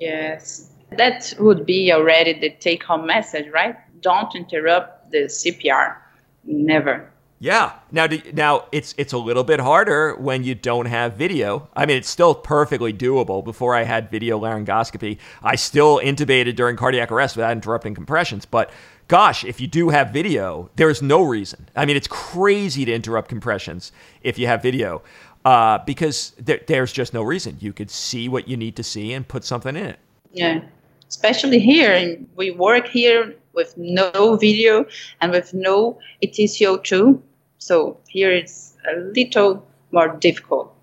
Yes. 0.00 0.72
That 0.98 1.32
would 1.38 1.64
be 1.64 1.92
already 1.92 2.32
the 2.32 2.50
take 2.50 2.82
home 2.82 3.06
message, 3.06 3.46
right? 3.52 3.76
Don't 4.00 4.34
interrupt 4.34 5.12
the 5.12 5.28
CPR. 5.28 5.98
Never. 6.44 7.13
Yeah. 7.44 7.72
Now, 7.92 8.06
do, 8.06 8.22
now 8.32 8.64
it's 8.72 8.94
it's 8.96 9.12
a 9.12 9.18
little 9.18 9.44
bit 9.44 9.60
harder 9.60 10.14
when 10.14 10.44
you 10.44 10.54
don't 10.54 10.86
have 10.86 11.12
video. 11.12 11.68
I 11.76 11.84
mean, 11.84 11.98
it's 11.98 12.08
still 12.08 12.34
perfectly 12.34 12.90
doable. 12.90 13.44
Before 13.44 13.74
I 13.74 13.82
had 13.82 14.10
video 14.10 14.40
laryngoscopy, 14.40 15.18
I 15.42 15.56
still 15.56 15.98
intubated 15.98 16.56
during 16.56 16.76
cardiac 16.76 17.12
arrest 17.12 17.36
without 17.36 17.52
interrupting 17.52 17.94
compressions. 17.94 18.46
But 18.46 18.70
gosh, 19.08 19.44
if 19.44 19.60
you 19.60 19.66
do 19.66 19.90
have 19.90 20.08
video, 20.08 20.70
there's 20.76 21.02
no 21.02 21.20
reason. 21.20 21.68
I 21.76 21.84
mean, 21.84 21.98
it's 21.98 22.06
crazy 22.06 22.86
to 22.86 22.94
interrupt 22.94 23.28
compressions 23.28 23.92
if 24.22 24.38
you 24.38 24.46
have 24.46 24.62
video, 24.62 25.02
uh, 25.44 25.80
because 25.84 26.32
there, 26.38 26.62
there's 26.66 26.92
just 26.92 27.12
no 27.12 27.22
reason. 27.22 27.58
You 27.60 27.74
could 27.74 27.90
see 27.90 28.26
what 28.26 28.48
you 28.48 28.56
need 28.56 28.74
to 28.76 28.82
see 28.82 29.12
and 29.12 29.28
put 29.28 29.44
something 29.44 29.76
in 29.76 29.84
it. 29.84 29.98
Yeah, 30.32 30.62
especially 31.10 31.58
here, 31.58 31.92
and 31.92 32.26
we 32.36 32.52
work 32.52 32.88
here 32.88 33.34
with 33.52 33.76
no 33.76 34.36
video 34.36 34.86
and 35.20 35.30
with 35.30 35.52
no 35.52 35.98
EtCO2 36.22 37.20
so 37.64 37.96
here 38.08 38.30
it's 38.30 38.74
a 38.92 38.98
little 38.98 39.66
more 39.90 40.08
difficult. 40.08 40.74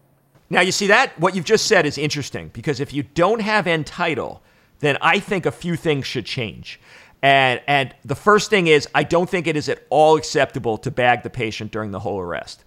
Now, 0.50 0.62
you 0.62 0.72
see 0.72 0.88
that? 0.88 1.18
What 1.20 1.36
you've 1.36 1.46
just 1.46 1.68
said 1.68 1.86
is 1.86 1.98
interesting 1.98 2.50
because 2.54 2.80
if 2.80 2.92
you 2.92 3.04
don't 3.04 3.42
have 3.42 3.68
end 3.68 3.86
tidal, 3.86 4.42
then 4.80 4.98
I 5.00 5.20
think 5.20 5.46
a 5.46 5.52
few 5.52 5.76
things 5.76 6.08
should 6.08 6.26
change. 6.26 6.80
And, 7.22 7.62
and 7.68 7.94
the 8.04 8.16
first 8.16 8.50
thing 8.50 8.66
is, 8.66 8.88
I 8.96 9.04
don't 9.04 9.30
think 9.30 9.46
it 9.46 9.56
is 9.56 9.70
at 9.70 9.86
all 9.92 10.18
acceptable 10.18 10.80
to 10.80 10.90
bag 10.90 11.22
the 11.22 11.30
patient 11.30 11.72
during 11.72 11.92
the 11.92 12.00
whole 12.00 12.20
arrest 12.20 12.64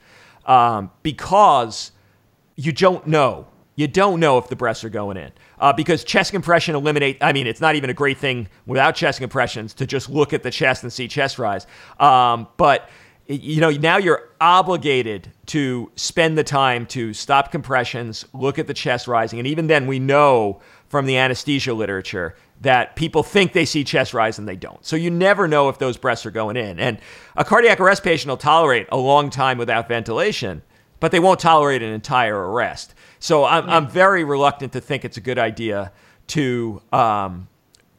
um, 0.46 0.92
because 1.02 1.90
you 2.54 2.70
don't 2.70 3.08
know. 3.08 3.48
You 3.74 3.88
don't 3.88 4.20
know 4.20 4.38
if 4.38 4.48
the 4.48 4.54
breasts 4.54 4.84
are 4.84 4.88
going 4.90 5.16
in. 5.16 5.32
Uh, 5.58 5.72
because 5.72 6.04
chest 6.04 6.30
compression 6.30 6.76
eliminate, 6.76 7.18
I 7.20 7.32
mean, 7.32 7.48
it's 7.48 7.60
not 7.60 7.74
even 7.74 7.90
a 7.90 7.94
great 7.94 8.18
thing 8.18 8.46
without 8.64 8.94
chest 8.94 9.18
compressions 9.18 9.74
to 9.74 9.86
just 9.86 10.08
look 10.08 10.32
at 10.32 10.44
the 10.44 10.52
chest 10.52 10.84
and 10.84 10.92
see 10.92 11.08
chest 11.08 11.40
rise. 11.40 11.66
Um, 11.98 12.46
but 12.56 12.88
you 13.26 13.60
know, 13.60 13.70
now 13.70 13.96
you're 13.96 14.28
obligated 14.40 15.30
to 15.46 15.90
spend 15.96 16.36
the 16.36 16.44
time 16.44 16.86
to 16.86 17.14
stop 17.14 17.50
compressions, 17.50 18.24
look 18.32 18.58
at 18.58 18.66
the 18.66 18.74
chest 18.74 19.08
rising. 19.08 19.38
And 19.38 19.48
even 19.48 19.66
then, 19.66 19.86
we 19.86 19.98
know 19.98 20.60
from 20.88 21.06
the 21.06 21.16
anesthesia 21.16 21.72
literature 21.72 22.36
that 22.60 22.96
people 22.96 23.22
think 23.22 23.52
they 23.52 23.64
see 23.64 23.82
chest 23.82 24.14
rise 24.14 24.38
and 24.38 24.46
they 24.46 24.56
don't. 24.56 24.84
So 24.84 24.96
you 24.96 25.10
never 25.10 25.48
know 25.48 25.68
if 25.68 25.78
those 25.78 25.96
breaths 25.96 26.24
are 26.24 26.30
going 26.30 26.56
in. 26.56 26.78
And 26.78 26.98
a 27.36 27.44
cardiac 27.44 27.80
arrest 27.80 28.02
patient 28.04 28.28
will 28.28 28.36
tolerate 28.36 28.86
a 28.92 28.96
long 28.96 29.30
time 29.30 29.58
without 29.58 29.88
ventilation, 29.88 30.62
but 31.00 31.10
they 31.10 31.20
won't 31.20 31.40
tolerate 31.40 31.82
an 31.82 31.92
entire 31.92 32.38
arrest. 32.50 32.94
So 33.18 33.44
I'm, 33.44 33.68
I'm 33.68 33.88
very 33.88 34.22
reluctant 34.22 34.72
to 34.74 34.80
think 34.80 35.04
it's 35.04 35.16
a 35.16 35.22
good 35.22 35.38
idea 35.38 35.92
to, 36.28 36.80
um, 36.92 37.48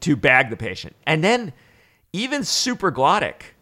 to 0.01 0.15
bag 0.15 0.49
the 0.49 0.57
patient. 0.57 0.95
And 1.05 1.23
then 1.23 1.51
even 2.13 2.41
supraglottic 2.41 3.54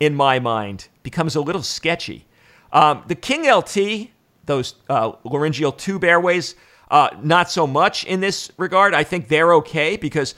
in 0.00 0.14
my 0.14 0.38
mind, 0.38 0.88
becomes 1.02 1.36
a 1.36 1.40
little 1.40 1.62
sketchy. 1.62 2.26
Um, 2.72 3.04
the 3.06 3.14
King 3.14 3.50
LT, 3.50 4.10
those 4.44 4.74
uh, 4.88 5.12
laryngeal 5.24 5.72
tube 5.72 6.04
airways, 6.04 6.54
uh, 6.90 7.10
not 7.22 7.50
so 7.50 7.66
much 7.66 8.04
in 8.04 8.20
this 8.20 8.50
regard. 8.56 8.94
I 8.94 9.04
think 9.04 9.28
they're 9.28 9.54
okay 9.54 9.96
because 9.96 10.34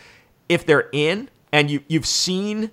if 0.48 0.64
they're 0.64 0.88
in 0.92 1.28
and 1.52 1.70
you, 1.70 1.80
you've 1.88 2.06
seen 2.06 2.70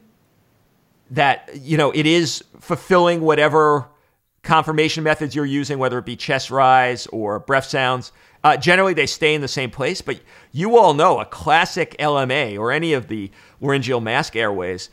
that, 1.11 1.49
you 1.55 1.77
know, 1.77 1.91
it 1.91 2.05
is 2.05 2.43
fulfilling 2.59 3.21
whatever 3.21 3.87
confirmation 4.43 5.03
methods 5.03 5.35
you're 5.35 5.45
using, 5.45 5.79
whether 5.79 5.97
it 5.97 6.05
be 6.05 6.15
chest 6.15 6.51
rise 6.51 7.07
or 7.07 7.39
breath 7.39 7.65
sounds, 7.65 8.11
uh, 8.43 8.55
generally 8.55 8.93
they 8.93 9.07
stay 9.07 9.33
in 9.33 9.41
the 9.41 9.47
same 9.47 9.71
place. 9.71 10.01
But 10.01 10.19
you 10.51 10.77
all 10.77 10.93
know 10.93 11.19
a 11.19 11.25
classic 11.25 11.95
LMA 11.99 12.57
or 12.57 12.71
any 12.71 12.93
of 12.93 13.07
the 13.07 13.31
laryngeal 13.59 14.01
mask 14.01 14.35
airways 14.35 14.89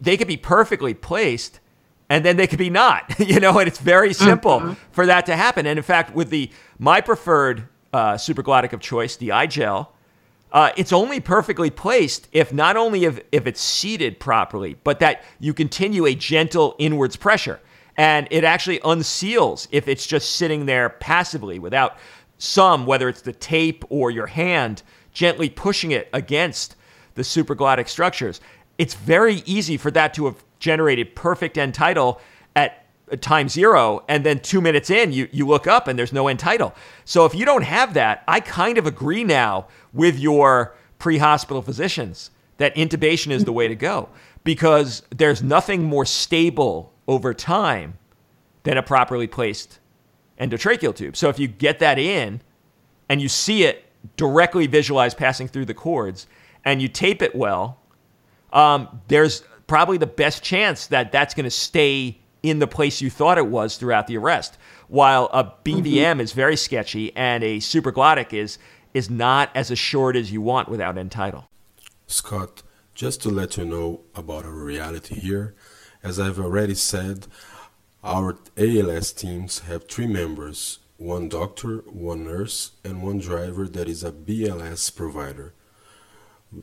they 0.00 0.16
could 0.16 0.28
be 0.28 0.36
perfectly 0.36 0.94
placed 0.94 1.60
and 2.08 2.24
then 2.24 2.36
they 2.36 2.46
could 2.46 2.58
be 2.58 2.70
not, 2.70 3.18
you 3.18 3.40
know, 3.40 3.58
and 3.58 3.68
it's 3.68 3.78
very 3.78 4.12
simple 4.12 4.60
mm-hmm. 4.60 4.72
for 4.92 5.06
that 5.06 5.26
to 5.26 5.36
happen. 5.36 5.66
And 5.66 5.78
in 5.78 5.82
fact, 5.82 6.14
with 6.14 6.30
the 6.30 6.50
my 6.78 7.00
preferred 7.00 7.68
uh, 7.92 8.14
supraglottic 8.14 8.72
of 8.72 8.80
choice, 8.80 9.16
the 9.16 9.28
iGel, 9.28 9.88
uh, 10.52 10.70
it's 10.76 10.92
only 10.92 11.20
perfectly 11.20 11.70
placed 11.70 12.28
if 12.32 12.52
not 12.52 12.76
only 12.76 13.04
if, 13.04 13.20
if 13.32 13.46
it's 13.46 13.60
seated 13.60 14.20
properly, 14.20 14.76
but 14.84 15.00
that 15.00 15.24
you 15.40 15.52
continue 15.52 16.06
a 16.06 16.14
gentle 16.14 16.74
inwards 16.78 17.16
pressure. 17.16 17.60
And 17.96 18.28
it 18.30 18.44
actually 18.44 18.78
unseals 18.80 19.66
if 19.70 19.88
it's 19.88 20.06
just 20.06 20.36
sitting 20.36 20.66
there 20.66 20.90
passively 20.90 21.58
without 21.58 21.96
some, 22.38 22.86
whether 22.86 23.08
it's 23.08 23.22
the 23.22 23.32
tape 23.32 23.84
or 23.88 24.10
your 24.10 24.26
hand, 24.26 24.82
gently 25.12 25.48
pushing 25.48 25.90
it 25.92 26.08
against 26.12 26.76
the 27.14 27.22
supraglottic 27.22 27.88
structures 27.88 28.40
it's 28.78 28.94
very 28.94 29.42
easy 29.46 29.76
for 29.76 29.90
that 29.90 30.14
to 30.14 30.26
have 30.26 30.44
generated 30.58 31.14
perfect 31.14 31.58
end 31.58 31.74
tidal 31.74 32.20
at 32.54 32.86
uh, 33.10 33.16
time 33.16 33.48
zero 33.48 34.04
and 34.08 34.24
then 34.24 34.40
two 34.40 34.60
minutes 34.60 34.90
in 34.90 35.12
you, 35.12 35.28
you 35.32 35.46
look 35.46 35.66
up 35.66 35.86
and 35.88 35.98
there's 35.98 36.12
no 36.12 36.28
end 36.28 36.38
tidal 36.38 36.74
so 37.04 37.24
if 37.24 37.34
you 37.34 37.44
don't 37.44 37.64
have 37.64 37.94
that 37.94 38.22
i 38.26 38.40
kind 38.40 38.78
of 38.78 38.86
agree 38.86 39.24
now 39.24 39.66
with 39.92 40.18
your 40.18 40.74
pre-hospital 40.98 41.62
physicians 41.62 42.30
that 42.58 42.74
intubation 42.74 43.30
is 43.30 43.44
the 43.44 43.52
way 43.52 43.68
to 43.68 43.74
go 43.74 44.08
because 44.44 45.02
there's 45.10 45.42
nothing 45.42 45.82
more 45.82 46.06
stable 46.06 46.92
over 47.08 47.34
time 47.34 47.98
than 48.62 48.78
a 48.78 48.82
properly 48.82 49.26
placed 49.26 49.78
endotracheal 50.40 50.94
tube. 50.94 51.16
So 51.16 51.28
if 51.28 51.38
you 51.38 51.48
get 51.48 51.78
that 51.80 51.98
in 51.98 52.40
and 53.08 53.20
you 53.20 53.28
see 53.28 53.64
it 53.64 53.84
directly 54.16 54.66
visualized 54.66 55.16
passing 55.16 55.48
through 55.48 55.64
the 55.64 55.74
cords 55.74 56.26
and 56.64 56.80
you 56.80 56.88
tape 56.88 57.22
it 57.22 57.34
well 57.34 57.80
um, 58.52 59.00
there's 59.08 59.42
probably 59.66 59.98
the 59.98 60.06
best 60.06 60.42
chance 60.42 60.86
that 60.88 61.12
that's 61.12 61.34
going 61.34 61.44
to 61.44 61.50
stay 61.50 62.18
in 62.42 62.58
the 62.58 62.66
place 62.66 63.00
you 63.00 63.10
thought 63.10 63.38
it 63.38 63.46
was 63.46 63.76
throughout 63.76 64.06
the 64.06 64.16
arrest. 64.16 64.56
While 64.88 65.28
a 65.32 65.44
BVM 65.64 65.82
mm-hmm. 65.82 66.20
is 66.20 66.32
very 66.32 66.56
sketchy 66.56 67.14
and 67.16 67.42
a 67.42 67.58
supraglottic 67.58 68.32
is 68.32 68.58
is 68.94 69.10
not 69.10 69.50
as 69.54 69.70
assured 69.70 70.16
as 70.16 70.32
you 70.32 70.40
want 70.40 70.68
without 70.68 70.96
end 70.96 71.12
tidal. 71.12 71.50
Scott, 72.06 72.62
just 72.94 73.20
to 73.22 73.28
let 73.28 73.58
you 73.58 73.64
know 73.64 74.00
about 74.14 74.46
our 74.46 74.52
reality 74.52 75.16
here, 75.16 75.54
as 76.02 76.18
I've 76.18 76.38
already 76.38 76.74
said, 76.74 77.26
our 78.02 78.38
ALS 78.56 79.12
teams 79.12 79.60
have 79.60 79.88
three 79.88 80.06
members 80.06 80.78
one 80.96 81.28
doctor, 81.28 81.78
one 81.86 82.24
nurse, 82.24 82.70
and 82.82 83.02
one 83.02 83.18
driver 83.18 83.68
that 83.68 83.86
is 83.86 84.02
a 84.02 84.10
BLS 84.10 84.94
provider. 84.94 85.52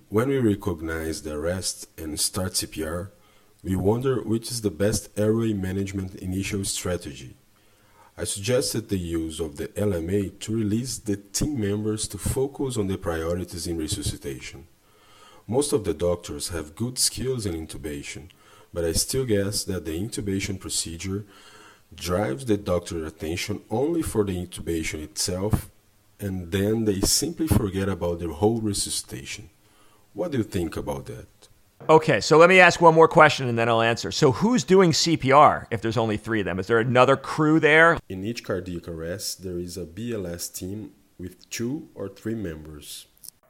When 0.07 0.29
we 0.29 0.37
recognize 0.37 1.23
the 1.23 1.33
arrest 1.35 1.89
and 1.97 2.17
start 2.17 2.53
CPR, 2.53 3.09
we 3.63 3.75
wonder 3.75 4.21
which 4.21 4.49
is 4.49 4.61
the 4.61 4.71
best 4.71 5.09
airway 5.19 5.51
management 5.51 6.15
initial 6.15 6.63
strategy. 6.63 7.35
I 8.17 8.23
suggested 8.23 8.87
the 8.87 8.97
use 8.97 9.41
of 9.41 9.57
the 9.57 9.67
LMA 9.69 10.39
to 10.39 10.55
release 10.55 10.97
the 10.99 11.17
team 11.17 11.59
members 11.59 12.07
to 12.09 12.17
focus 12.17 12.77
on 12.77 12.87
the 12.87 12.97
priorities 12.97 13.67
in 13.67 13.77
resuscitation. 13.77 14.67
Most 15.47 15.73
of 15.73 15.83
the 15.83 15.93
doctors 15.93 16.47
have 16.49 16.75
good 16.75 16.97
skills 16.97 17.45
in 17.45 17.53
intubation, 17.53 18.29
but 18.73 18.85
I 18.85 18.93
still 18.93 19.25
guess 19.25 19.65
that 19.65 19.83
the 19.83 19.99
intubation 19.99 20.61
procedure 20.61 21.25
drives 21.93 22.45
the 22.45 22.55
doctor's 22.55 23.11
attention 23.11 23.61
only 23.69 24.01
for 24.01 24.23
the 24.23 24.47
intubation 24.47 25.03
itself, 25.03 25.69
and 26.21 26.53
then 26.53 26.85
they 26.85 27.01
simply 27.01 27.47
forget 27.47 27.89
about 27.89 28.19
the 28.19 28.31
whole 28.31 28.61
resuscitation. 28.61 29.49
What 30.13 30.31
do 30.31 30.37
you 30.37 30.43
think 30.43 30.77
about 30.77 31.05
that? 31.07 31.27
Okay, 31.89 32.21
so 32.21 32.37
let 32.37 32.47
me 32.47 32.59
ask 32.59 32.79
one 32.79 32.93
more 32.93 33.07
question 33.07 33.49
and 33.49 33.57
then 33.57 33.67
I'll 33.67 33.81
answer. 33.81 34.11
So, 34.11 34.31
who's 34.31 34.63
doing 34.63 34.91
CPR 34.91 35.65
if 35.71 35.81
there's 35.81 35.97
only 35.97 36.17
three 36.17 36.39
of 36.39 36.45
them? 36.45 36.59
Is 36.59 36.67
there 36.67 36.79
another 36.79 37.17
crew 37.17 37.59
there? 37.59 37.97
In 38.07 38.23
each 38.23 38.43
cardiac 38.43 38.87
arrest, 38.87 39.43
there 39.43 39.57
is 39.57 39.75
a 39.75 39.85
BLS 39.85 40.53
team 40.53 40.91
with 41.17 41.49
two 41.49 41.89
or 41.95 42.07
three 42.07 42.35
members. 42.35 43.07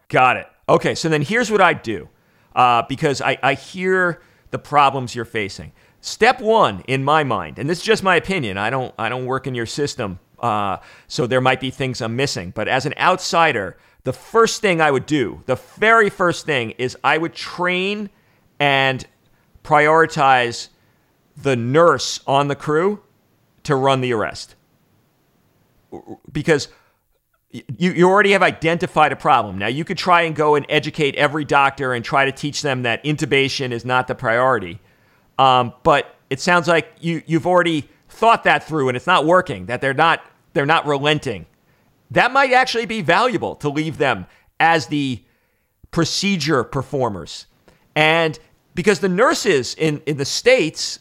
Got 0.08 0.38
it. 0.38 0.48
Okay, 0.68 0.96
so 0.96 1.10
then 1.10 1.22
here's 1.22 1.52
what 1.52 1.62
I 1.62 1.74
do 1.74 2.10
uh, 2.56 2.84
because 2.88 3.22
I, 3.22 3.38
I 3.44 3.54
hear 3.56 4.22
the 4.52 4.60
problems 4.60 5.16
you're 5.16 5.26
facing. 5.26 5.74
Step 6.00 6.42
one, 6.42 6.82
in 6.88 7.04
my 7.04 7.24
mind, 7.24 7.60
and 7.60 7.70
this 7.70 7.80
is 7.80 7.84
just 7.84 8.04
my 8.04 8.16
opinion, 8.16 8.58
I 8.58 8.70
don't, 8.70 8.94
I 8.98 9.10
don't 9.10 9.26
work 9.26 9.48
in 9.48 9.56
your 9.56 9.66
system, 9.66 10.20
uh, 10.40 10.78
so 11.08 11.26
there 11.26 11.40
might 11.40 11.60
be 11.60 11.72
things 11.72 12.02
I'm 12.02 12.16
missing, 12.16 12.52
but 12.52 12.68
as 12.68 12.86
an 12.86 12.94
outsider, 12.98 13.78
the 14.04 14.14
first 14.14 14.62
thing 14.62 14.82
I 14.82 14.92
would 14.92 15.06
do, 15.06 15.44
the 15.46 15.56
very 15.56 16.10
first 16.10 16.46
thing 16.46 16.72
is 16.72 16.98
I 17.04 17.18
would 17.18 17.34
train 17.34 18.10
and 18.60 19.06
prioritize 19.64 20.70
the 21.38 21.56
nurse 21.56 22.20
on 22.28 22.48
the 22.48 22.56
crew 22.56 23.02
to 23.64 23.76
run 23.76 24.02
the 24.02 24.14
arrest. 24.14 24.56
Because 26.32 26.68
you, 27.52 27.92
you 27.92 28.10
already 28.10 28.32
have 28.32 28.44
identified 28.44 29.12
a 29.12 29.16
problem. 29.16 29.58
Now, 29.58 29.68
you 29.68 29.86
could 29.86 29.98
try 29.98 30.24
and 30.24 30.36
go 30.36 30.56
and 30.56 30.66
educate 30.70 31.16
every 31.16 31.46
doctor 31.46 31.94
and 31.94 32.04
try 32.04 32.26
to 32.26 32.32
teach 32.32 32.62
them 32.62 32.84
that 32.84 33.04
intubation 33.04 33.72
is 33.72 33.86
not 33.86 34.08
the 34.08 34.16
priority. 34.16 34.80
Um, 35.38 35.74
but 35.84 36.16
it 36.30 36.40
sounds 36.40 36.68
like 36.68 36.92
you, 37.00 37.22
you've 37.26 37.48
already 37.48 37.88
thought 38.10 38.44
that 38.44 38.64
through 38.64 38.90
and 38.90 38.98
it's 38.98 39.08
not 39.08 39.26
working, 39.26 39.68
that 39.68 39.82
they're 39.82 39.94
not, 39.94 40.26
they're 40.54 40.66
not 40.66 40.86
relenting. 40.86 41.46
That 42.14 42.32
might 42.32 42.54
actually 42.54 42.86
be 42.86 43.02
valuable 43.02 43.56
to 43.58 43.70
leave 43.70 43.98
them 43.98 44.28
as 44.60 44.88
the 44.88 45.24
procedure 45.92 46.64
performers. 46.64 47.48
And 47.96 48.38
because 48.76 49.00
the 49.00 49.10
nurses 49.10 49.76
in, 49.76 50.02
in 50.06 50.18
the 50.18 50.26
States 50.26 51.00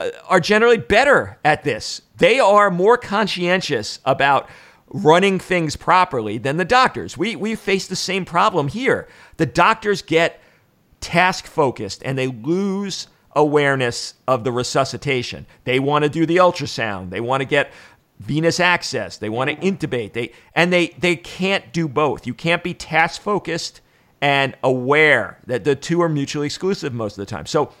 uh, 0.00 0.10
are 0.28 0.40
generally 0.40 0.78
better 0.78 1.38
at 1.44 1.64
this, 1.64 2.02
they 2.16 2.40
are 2.40 2.70
more 2.70 2.96
conscientious 2.96 4.00
about 4.04 4.48
running 4.88 5.40
things 5.40 5.76
properly 5.76 6.38
than 6.38 6.56
the 6.56 6.64
doctors. 6.64 7.18
We, 7.18 7.34
we 7.34 7.56
face 7.56 7.88
the 7.88 7.96
same 7.96 8.24
problem 8.24 8.68
here. 8.68 9.08
The 9.36 9.46
doctors 9.46 10.02
get 10.02 10.40
task 11.00 11.46
focused 11.46 12.02
and 12.04 12.16
they 12.16 12.28
lose 12.28 13.08
awareness 13.34 14.14
of 14.28 14.44
the 14.44 14.52
resuscitation. 14.52 15.46
They 15.64 15.80
want 15.80 16.04
to 16.04 16.08
do 16.08 16.26
the 16.26 16.36
ultrasound, 16.36 17.10
they 17.10 17.20
want 17.20 17.40
to 17.40 17.44
get 17.44 17.72
venous 18.24 18.58
access, 18.58 19.18
they 19.18 19.28
want 19.28 19.50
to 19.50 19.56
intubate. 19.56 20.12
They 20.12 20.32
and 20.54 20.72
they 20.72 20.88
they 20.98 21.16
can't 21.16 21.72
do 21.72 21.88
both. 21.88 22.26
You 22.26 22.34
can't 22.34 22.62
be 22.62 22.74
task 22.74 23.20
focused 23.20 23.80
and 24.20 24.56
aware 24.62 25.38
that 25.46 25.64
the 25.64 25.76
two 25.76 26.00
are 26.00 26.08
mutually 26.08 26.46
exclusive 26.46 26.94
most 26.94 27.18
of 27.18 27.26
the 27.26 27.30
time. 27.30 27.46
So 27.46 27.72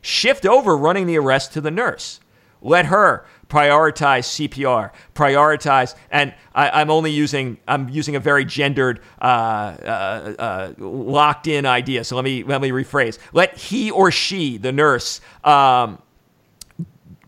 shift 0.00 0.44
over 0.44 0.76
running 0.76 1.06
the 1.06 1.16
arrest 1.16 1.52
to 1.52 1.60
the 1.60 1.70
nurse. 1.70 2.20
Let 2.60 2.86
her 2.86 3.26
prioritize 3.48 4.48
CPR, 4.48 4.92
prioritize, 5.14 5.94
and 6.10 6.32
I, 6.54 6.80
am 6.80 6.90
only 6.90 7.10
using 7.10 7.58
I'm 7.68 7.88
using 7.88 8.16
a 8.16 8.20
very 8.20 8.44
gendered, 8.44 9.00
uh, 9.20 9.24
uh, 9.24 10.34
uh, 10.38 10.72
locked 10.78 11.48
in 11.48 11.66
idea. 11.66 12.04
So 12.04 12.16
let 12.16 12.24
me 12.24 12.44
let 12.44 12.60
me 12.60 12.70
rephrase. 12.70 13.18
Let 13.32 13.56
he 13.56 13.90
or 13.90 14.10
she, 14.10 14.58
the 14.58 14.72
nurse, 14.72 15.20
um, 15.44 16.00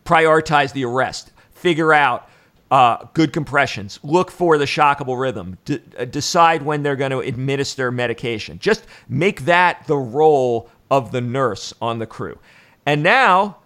prioritize 0.05 0.73
the 0.73 0.85
arrest. 0.85 1.33
Figure 1.51 1.93
out 1.93 2.29
uh, 2.71 3.07
good 3.15 3.33
compressions. 3.33 4.01
Look 4.03 4.31
for 4.31 4.59
the 4.59 4.65
shockable 4.65 5.19
rhythm. 5.21 5.59
D- 5.65 5.81
uh, 5.99 6.05
decide 6.05 6.63
when 6.63 6.83
they're 6.83 6.97
going 6.97 7.11
to 7.11 7.21
administer 7.21 7.91
medication. 7.91 8.59
Just 8.59 8.87
make 9.09 9.43
that 9.43 9.87
the 9.87 9.97
role 9.97 10.71
of 10.91 11.13
the 11.13 11.21
nurse 11.21 11.75
on 11.81 11.99
the 11.99 12.07
crew. 12.07 12.39
And 12.87 13.03
now 13.03 13.59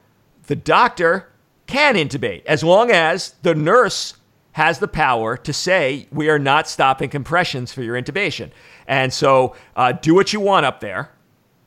the 0.46 0.56
doctor 0.56 1.30
can 1.66 1.94
intubate 1.94 2.44
as 2.46 2.64
long 2.64 2.90
as 2.90 3.34
the 3.42 3.54
nurse 3.54 4.14
has 4.52 4.80
the 4.80 4.88
power 4.88 5.36
to 5.36 5.52
say, 5.52 6.08
we 6.10 6.28
are 6.28 6.38
not 6.38 6.68
stopping 6.68 7.08
compressions 7.08 7.72
for 7.72 7.82
your 7.82 8.00
intubation. 8.00 8.50
And 8.88 9.12
so 9.12 9.54
uh, 9.76 9.92
do 9.92 10.14
what 10.14 10.32
you 10.32 10.40
want 10.40 10.66
up 10.66 10.80
there. 10.80 11.12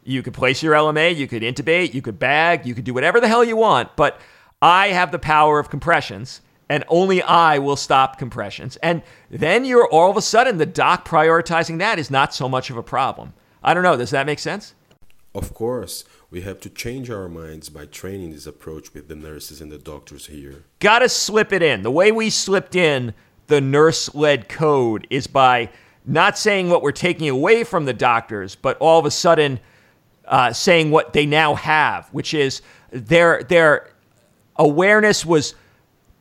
You 0.04 0.24
could 0.24 0.34
place 0.34 0.62
your 0.62 0.74
LMA, 0.74 1.16
you 1.16 1.28
could 1.28 1.44
intubate, 1.44 1.94
you 1.94 2.02
could 2.02 2.20
bag, 2.20 2.66
you 2.66 2.74
could 2.74 2.84
do 2.84 2.94
whatever 2.94 3.22
the 3.22 3.28
hell 3.28 3.44
you 3.44 3.56
want, 3.56 3.96
but 3.96 4.20
I 4.62 4.90
have 4.90 5.12
the 5.12 5.20
power 5.20 5.60
of 5.60 5.70
compressions 5.70 6.42
and 6.72 6.86
only 6.88 7.22
I 7.22 7.60
will 7.60 7.76
stop 7.76 8.18
compressions. 8.18 8.78
And 8.78 9.02
then 9.30 9.66
you're 9.66 9.90
all 9.90 10.10
of 10.10 10.16
a 10.16 10.22
sudden 10.22 10.58
the 10.58 10.66
doc 10.66 11.06
prioritizing 11.06 11.80
that 11.80 12.00
is 12.00 12.10
not 12.10 12.34
so 12.34 12.48
much 12.48 12.70
of 12.70 12.78
a 12.78 12.84
problem. 12.84 13.34
I 13.62 13.74
don't 13.74 13.84
know, 13.84 13.98
does 13.98 14.12
that 14.12 14.26
make 14.26 14.40
sense? 14.40 14.74
Of 15.36 15.54
course. 15.54 16.06
We 16.30 16.42
have 16.42 16.62
to 16.62 16.70
change 16.70 17.10
our 17.10 17.28
minds 17.28 17.68
by 17.68 17.88
training 17.88 18.32
this 18.32 18.48
approach 18.48 18.94
with 18.94 19.10
the 19.10 19.18
nurses 19.18 19.60
and 19.60 19.70
the 19.70 19.78
doctors 19.78 20.28
here. 20.28 20.64
Gotta 20.80 21.10
slip 21.10 21.52
it 21.52 21.62
in. 21.62 21.82
The 21.82 21.92
way 21.92 22.10
we 22.14 22.30
slipped 22.30 22.74
in 22.74 23.14
the 23.48 23.60
nurse 23.60 24.16
led 24.16 24.48
code 24.48 25.08
is 25.10 25.28
by 25.28 25.70
not 26.06 26.38
saying 26.38 26.70
what 26.70 26.82
we're 26.82 26.94
taking 26.94 27.28
away 27.28 27.66
from 27.66 27.84
the 27.84 27.94
doctors, 27.94 28.56
but 28.56 28.78
all 28.78 28.98
of 28.98 29.06
a 29.06 29.12
sudden 29.12 29.60
uh, 30.26 30.54
saying 30.54 30.90
what 30.90 31.12
they 31.12 31.26
now 31.26 31.54
have, 31.56 32.08
which 32.14 32.34
is 32.34 32.62
their, 32.92 33.44
their 33.44 33.92
awareness 34.56 35.26
was 35.26 35.54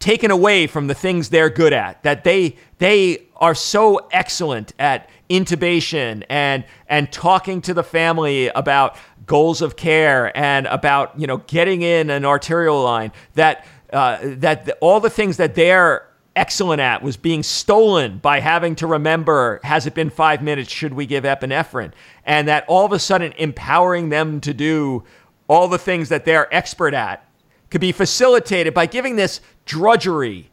taken 0.00 0.30
away 0.30 0.66
from 0.66 0.88
the 0.88 0.94
things 0.94 1.28
they're 1.28 1.50
good 1.50 1.72
at, 1.72 2.02
that 2.02 2.24
they, 2.24 2.56
they 2.78 3.26
are 3.36 3.54
so 3.54 4.08
excellent 4.10 4.72
at 4.78 5.08
intubation 5.30 6.24
and 6.28 6.64
and 6.88 7.12
talking 7.12 7.62
to 7.62 7.72
the 7.72 7.84
family 7.84 8.48
about 8.48 8.96
goals 9.26 9.62
of 9.62 9.76
care 9.76 10.36
and 10.36 10.66
about 10.66 11.18
you 11.18 11.26
know 11.26 11.36
getting 11.46 11.82
in 11.82 12.10
an 12.10 12.24
arterial 12.24 12.82
line 12.82 13.12
that 13.34 13.64
uh, 13.92 14.18
that 14.22 14.66
the, 14.66 14.74
all 14.80 14.98
the 14.98 15.08
things 15.08 15.36
that 15.36 15.54
they're 15.54 16.06
excellent 16.34 16.80
at 16.80 17.02
was 17.02 17.16
being 17.16 17.42
stolen 17.42 18.18
by 18.18 18.40
having 18.40 18.74
to 18.74 18.86
remember 18.86 19.60
has 19.62 19.86
it 19.86 19.94
been 19.94 20.10
five 20.10 20.42
minutes? 20.42 20.70
Should 20.70 20.94
we 20.94 21.06
give 21.06 21.24
epinephrine? 21.24 21.92
And 22.24 22.48
that 22.48 22.64
all 22.68 22.84
of 22.84 22.92
a 22.92 22.98
sudden 22.98 23.32
empowering 23.38 24.08
them 24.08 24.40
to 24.42 24.54
do 24.54 25.04
all 25.48 25.68
the 25.68 25.78
things 25.78 26.08
that 26.08 26.24
they're 26.24 26.52
expert 26.54 26.94
at 26.94 27.24
could 27.70 27.80
be 27.80 27.92
facilitated 27.92 28.74
by 28.74 28.87
giving 28.87 29.16
this 29.16 29.40
drudgery 29.64 30.50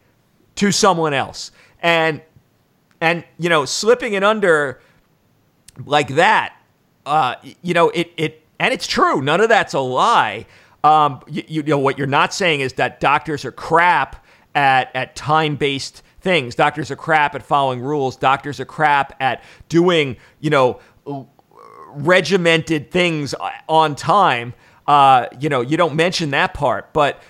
to 0.55 0.71
someone 0.71 1.13
else 1.13 1.51
and 1.81 2.21
and 3.01 3.23
you 3.37 3.49
know 3.49 3.65
slipping 3.65 4.13
it 4.13 4.23
under 4.23 4.79
like 5.85 6.09
that 6.15 6.57
uh, 7.05 7.35
you 7.61 7.73
know 7.73 7.89
it 7.89 8.11
it 8.17 8.43
and 8.59 8.73
it's 8.73 8.87
true. 8.87 9.21
None 9.21 9.41
of 9.41 9.49
that's 9.49 9.73
a 9.73 9.79
lie. 9.79 10.45
Um, 10.83 11.21
you, 11.27 11.43
you 11.47 11.63
know 11.63 11.77
what 11.77 11.97
you're 11.97 12.07
not 12.07 12.33
saying 12.33 12.61
is 12.61 12.73
that 12.73 12.99
doctors 12.99 13.45
are 13.45 13.51
crap 13.51 14.25
at 14.55 14.93
at 14.95 15.15
time 15.15 15.55
based 15.55 16.03
things. 16.21 16.55
Doctors 16.55 16.91
are 16.91 16.95
crap 16.95 17.35
at 17.35 17.43
following 17.43 17.81
rules. 17.81 18.15
Doctors 18.15 18.59
are 18.59 18.65
crap 18.65 19.15
at 19.19 19.43
doing 19.69 20.17
you 20.39 20.49
know 20.49 20.79
regimented 21.89 22.91
things 22.91 23.33
on 23.67 23.95
time. 23.95 24.53
Uh, 24.87 25.27
you 25.39 25.49
know 25.49 25.61
you 25.61 25.77
don't 25.77 25.95
mention 25.95 26.31
that 26.31 26.53
part, 26.53 26.93
but 26.93 27.21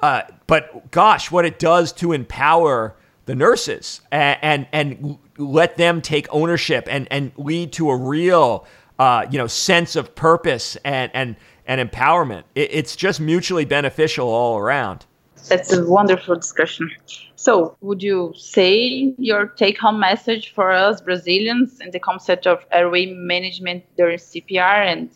uh, 0.00 0.22
but 0.46 0.90
gosh, 0.90 1.30
what 1.30 1.44
it 1.44 1.58
does 1.58 1.92
to 1.92 2.12
empower 2.12 2.96
the 3.26 3.34
nurses 3.34 4.00
and, 4.10 4.38
and 4.42 4.66
and 4.72 5.18
let 5.38 5.76
them 5.76 6.00
take 6.02 6.26
ownership 6.30 6.86
and 6.90 7.06
and 7.10 7.32
lead 7.36 7.72
to 7.72 7.90
a 7.90 7.96
real 7.96 8.66
uh, 8.98 9.26
you 9.30 9.38
know, 9.38 9.46
sense 9.46 9.96
of 9.96 10.14
purpose 10.14 10.76
and 10.84 11.10
and 11.14 11.36
and 11.66 11.90
empowerment. 11.90 12.44
It, 12.54 12.70
it's 12.72 12.96
just 12.96 13.20
mutually 13.20 13.64
beneficial 13.64 14.28
all 14.28 14.58
around. 14.58 15.06
That's 15.48 15.72
a 15.72 15.86
wonderful 15.86 16.34
discussion. 16.36 16.90
So, 17.36 17.76
would 17.80 18.02
you 18.02 18.32
say 18.36 19.14
your 19.18 19.46
take-home 19.46 20.00
message 20.00 20.52
for 20.54 20.72
us 20.72 21.00
Brazilians 21.00 21.80
in 21.80 21.90
the 21.90 22.00
concept 22.00 22.46
of 22.46 22.64
airway 22.72 23.06
management 23.06 23.84
during 23.96 24.18
CPR 24.18 24.86
and 24.86 25.10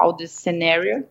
all 0.00 0.14
this 0.14 0.32
scenario? 0.32 1.04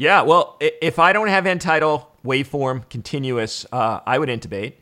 Yeah, 0.00 0.22
well, 0.22 0.56
if 0.60 0.98
I 0.98 1.12
don't 1.12 1.28
have 1.28 1.44
end 1.44 1.60
tidal 1.60 2.10
waveform 2.24 2.88
continuous, 2.88 3.66
uh, 3.70 4.00
I 4.06 4.18
would 4.18 4.30
intubate. 4.30 4.76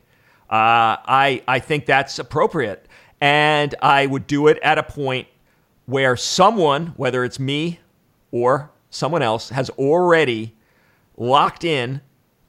Uh, 0.49 0.95
I 1.05 1.43
I 1.45 1.59
think 1.59 1.85
that's 1.85 2.19
appropriate, 2.19 2.87
and 3.19 3.75
I 3.81 4.05
would 4.05 4.27
do 4.27 4.47
it 4.47 4.57
at 4.59 4.77
a 4.77 4.83
point 4.83 5.27
where 5.87 6.15
someone, 6.15 6.93
whether 6.95 7.25
it's 7.25 7.37
me 7.37 7.81
or 8.31 8.71
someone 8.91 9.21
else, 9.21 9.49
has 9.49 9.69
already 9.71 10.55
locked 11.17 11.65
in 11.65 11.99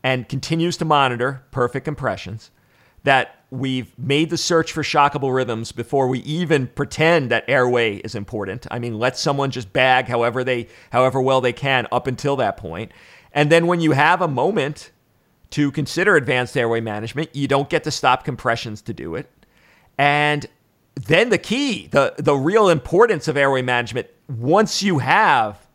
and 0.05 0.29
continues 0.29 0.77
to 0.77 0.85
monitor 0.85 1.43
perfect 1.51 1.85
compressions, 1.85 2.53
that 3.03 3.40
we've 3.51 3.97
made 3.99 4.31
the 4.31 4.37
search 4.37 4.73
for 4.73 4.83
shockable 4.83 5.35
rhythms 5.35 5.73
before 5.73 6.07
we 6.07 6.21
even 6.21 6.69
pretend 6.69 7.31
that 7.31 7.45
airway 7.49 7.97
is 7.97 8.15
important. 8.15 8.67
I 8.71 8.79
mean, 8.79 8.99
let 8.99 9.17
someone 9.17 9.51
just 9.51 9.73
bag 9.73 10.07
however 10.07 10.45
they 10.45 10.69
however 10.91 11.21
well 11.21 11.41
they 11.41 11.53
can 11.53 11.87
up 11.91 12.07
until 12.07 12.37
that 12.37 12.57
point. 12.57 12.93
And 13.33 13.51
then 13.51 13.67
when 13.67 13.81
you 13.81 13.93
have 13.93 14.23
a 14.23 14.29
moment 14.29 14.93
to 15.51 15.73
consider 15.73 16.17
advanced 16.17 16.57
airway 16.57 16.81
management, 16.81 17.35
you 17.35 17.49
don't 17.49 17.69
get 17.69 17.85
to 17.85 17.91
stop 17.91 18.25
compressions 18.25 18.83
to 18.83 18.95
do 18.95 19.17
it. 19.17 19.29
And 19.99 20.47
then 20.95 21.31
the 21.31 21.39
key, 21.39 21.89
the 21.89 22.15
the 22.19 22.37
real 22.37 22.69
importance 22.69 23.27
of 23.27 23.37
airway 23.37 23.63
management, 23.63 24.09
once 24.29 24.83
you 24.83 24.99
have 24.99 25.67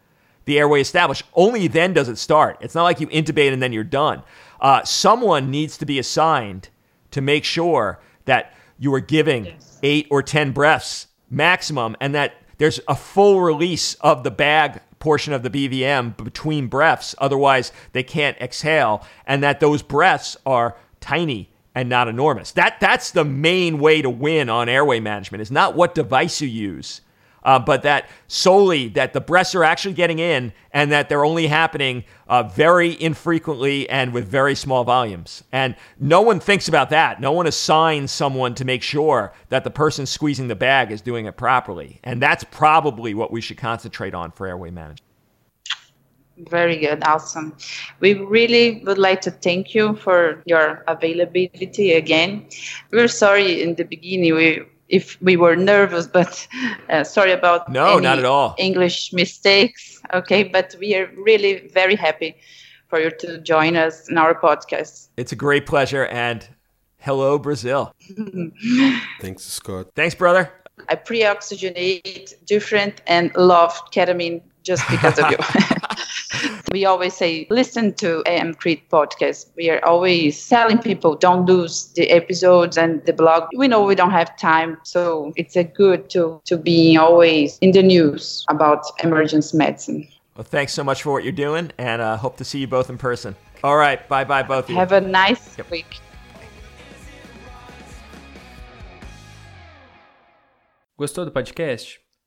the 0.46 0.60
airway 0.60 0.80
established, 0.80 1.24
only 1.34 1.68
then 1.68 1.92
does 1.92 2.08
it 2.08 2.18
start. 2.18 2.58
It's 2.62 2.76
not 2.76 2.84
like 2.84 3.02
you 3.02 3.08
intubate 3.08 3.52
and 3.52 3.62
then 3.62 3.74
you're 3.74 3.84
done. 3.84 4.24
Uh, 4.62 4.84
someone 4.84 5.52
needs 5.52 5.78
to 5.78 5.86
be 5.86 6.00
assigned 6.00 6.70
to 7.16 7.22
make 7.22 7.46
sure 7.46 7.98
that 8.26 8.54
you 8.78 8.94
are 8.94 9.00
giving 9.00 9.46
yes. 9.46 9.80
eight 9.84 10.06
or 10.12 10.22
ten 10.22 10.52
breaths 10.52 11.08
maximum, 11.30 11.96
and 12.02 12.14
that 12.14 12.34
there's 12.58 12.82
a 12.90 12.96
full 12.96 13.40
release 13.40 13.94
of 13.96 14.26
the 14.26 14.32
bag 14.32 14.82
portion 15.00 15.32
of 15.32 15.42
the 15.42 15.50
BVM 15.50 16.18
between 16.18 16.68
breaths. 16.68 17.16
Otherwise, 17.18 17.72
they 17.94 18.04
can't 18.04 18.38
exhale, 18.42 19.06
and 19.26 19.42
that 19.42 19.62
those 19.62 19.82
breaths 19.82 20.36
are 20.46 20.76
tiny 21.00 21.50
and 21.74 21.88
not 21.88 22.10
enormous. 22.10 22.52
That 22.52 22.82
that's 22.82 23.12
the 23.12 23.24
main 23.24 23.80
way 23.80 24.02
to 24.02 24.10
win 24.10 24.50
on 24.50 24.68
airway 24.68 25.00
management. 25.00 25.42
Is 25.42 25.52
not 25.52 25.74
what 25.74 25.96
device 25.96 26.42
you 26.42 26.50
use. 26.50 27.00
Uh, 27.46 27.60
but 27.60 27.84
that 27.84 28.10
solely 28.28 28.90
that 28.90 29.14
the 29.14 29.22
breasts 29.22 29.56
are 29.56 29.64
actually 29.64 29.94
getting 29.94 30.20
in 30.20 30.52
and 30.72 30.92
that 30.92 31.08
they're 31.08 31.24
only 31.24 31.48
happening 31.48 32.04
uh, 32.28 32.44
very 32.44 33.00
infrequently 33.02 33.88
and 33.88 34.12
with 34.12 34.28
very 34.28 34.56
small 34.56 34.84
volumes. 34.84 35.44
And 35.52 35.76
no 36.00 36.22
one 36.22 36.40
thinks 36.40 36.68
about 36.68 36.90
that. 36.90 37.22
No 37.22 37.32
one 37.32 37.48
assigns 37.48 38.12
someone 38.12 38.56
to 38.56 38.66
make 38.66 38.82
sure 38.82 39.32
that 39.50 39.64
the 39.64 39.70
person 39.70 40.06
squeezing 40.06 40.48
the 40.48 40.56
bag 40.56 40.92
is 40.92 41.02
doing 41.02 41.28
it 41.28 41.38
properly. 41.38 42.00
And 42.04 42.22
that's 42.22 42.44
probably 42.44 43.14
what 43.14 43.32
we 43.32 43.40
should 43.40 43.58
concentrate 43.58 44.16
on 44.16 44.32
for 44.32 44.48
airway 44.48 44.72
management. 44.72 45.02
Very 46.50 46.78
good, 46.78 47.02
awesome. 47.06 47.56
We 48.02 48.16
really 48.16 48.84
would 48.86 48.98
like 48.98 49.22
to 49.22 49.32
thank 49.32 49.74
you 49.74 49.96
for 49.96 50.44
your 50.46 50.84
availability 50.88 51.94
again. 51.94 52.48
We're 52.92 53.08
sorry 53.08 53.62
in 53.62 53.76
the 53.76 53.86
beginning 53.86 54.36
we 54.36 54.66
if 54.90 55.20
we 55.22 55.36
were 55.36 55.56
nervous, 55.56 56.08
but 56.08 56.48
uh, 56.90 57.04
sorry 57.04 57.32
about 57.32 57.70
no, 57.70 58.00
not 58.00 58.20
at 58.20 58.26
all 58.26 58.56
English 58.58 59.14
mistakes. 59.14 60.02
Okay, 60.14 60.44
but 60.44 60.76
we 60.80 60.96
are 60.96 61.10
really 61.18 61.68
very 61.74 61.96
happy 61.96 62.36
for 62.88 63.00
you 63.00 63.10
to 63.20 63.40
join 63.40 63.76
us 63.76 64.10
in 64.10 64.18
our 64.18 64.40
podcast. 64.40 65.08
It's 65.18 65.32
a 65.32 65.36
great 65.36 65.66
pleasure, 65.66 66.06
and 66.06 66.48
hello, 67.00 67.40
Brazil. 67.40 67.94
Thanks, 69.22 69.44
Scott. 69.44 69.88
Thanks, 69.96 70.16
brother. 70.16 70.52
I 70.90 70.96
pre-oxygenate 70.96 72.34
different 72.46 73.02
and 73.08 73.36
love 73.36 73.74
ketamine 73.92 74.42
just 74.64 74.88
because 74.90 75.18
of 75.18 75.32
you. 75.32 75.38
we 76.72 76.86
always 76.86 77.14
say, 77.14 77.48
listen 77.50 77.94
to 77.96 78.24
EMCrit 78.26 78.82
podcast. 78.92 79.48
We 79.56 79.70
are 79.70 79.84
always 79.86 80.48
telling 80.48 80.80
people 80.80 81.16
don't 81.16 81.46
lose 81.46 81.92
the 81.94 82.10
episodes 82.10 82.78
and 82.78 83.06
the 83.06 83.14
blog. 83.14 83.50
We 83.56 83.68
know 83.68 83.84
we 83.84 83.96
don't 83.96 84.12
have 84.12 84.36
time, 84.38 84.78
so 84.84 85.34
it's 85.36 85.56
a 85.56 85.64
good 85.64 86.10
to 86.12 86.42
to 86.46 86.58
be 86.58 86.98
always 86.98 87.58
in 87.60 87.72
the 87.72 87.84
news 87.84 88.46
about 88.50 88.86
emergency 89.04 89.58
medicine. 89.58 90.08
Well, 90.36 90.44
thanks 90.44 90.74
so 90.74 90.84
much 90.84 91.04
for 91.04 91.12
what 91.12 91.24
you're 91.24 91.32
doing, 91.32 91.72
and 91.78 92.02
uh, 92.02 92.18
hope 92.18 92.38
to 92.38 92.44
see 92.44 92.60
you 92.60 92.68
both 92.68 92.90
in 92.90 92.98
person. 92.98 93.36
All 93.64 93.78
right, 93.78 94.06
bye 94.10 94.24
bye, 94.24 94.44
both 94.44 94.66
of 94.66 94.70
you. 94.72 94.76
Have 94.76 94.92
a 94.92 95.02
nice 95.02 95.58
yep. 95.58 95.72
week. 95.72 96.00
Gostou 100.98 101.26
do 101.26 101.32
podcast? 101.32 102.05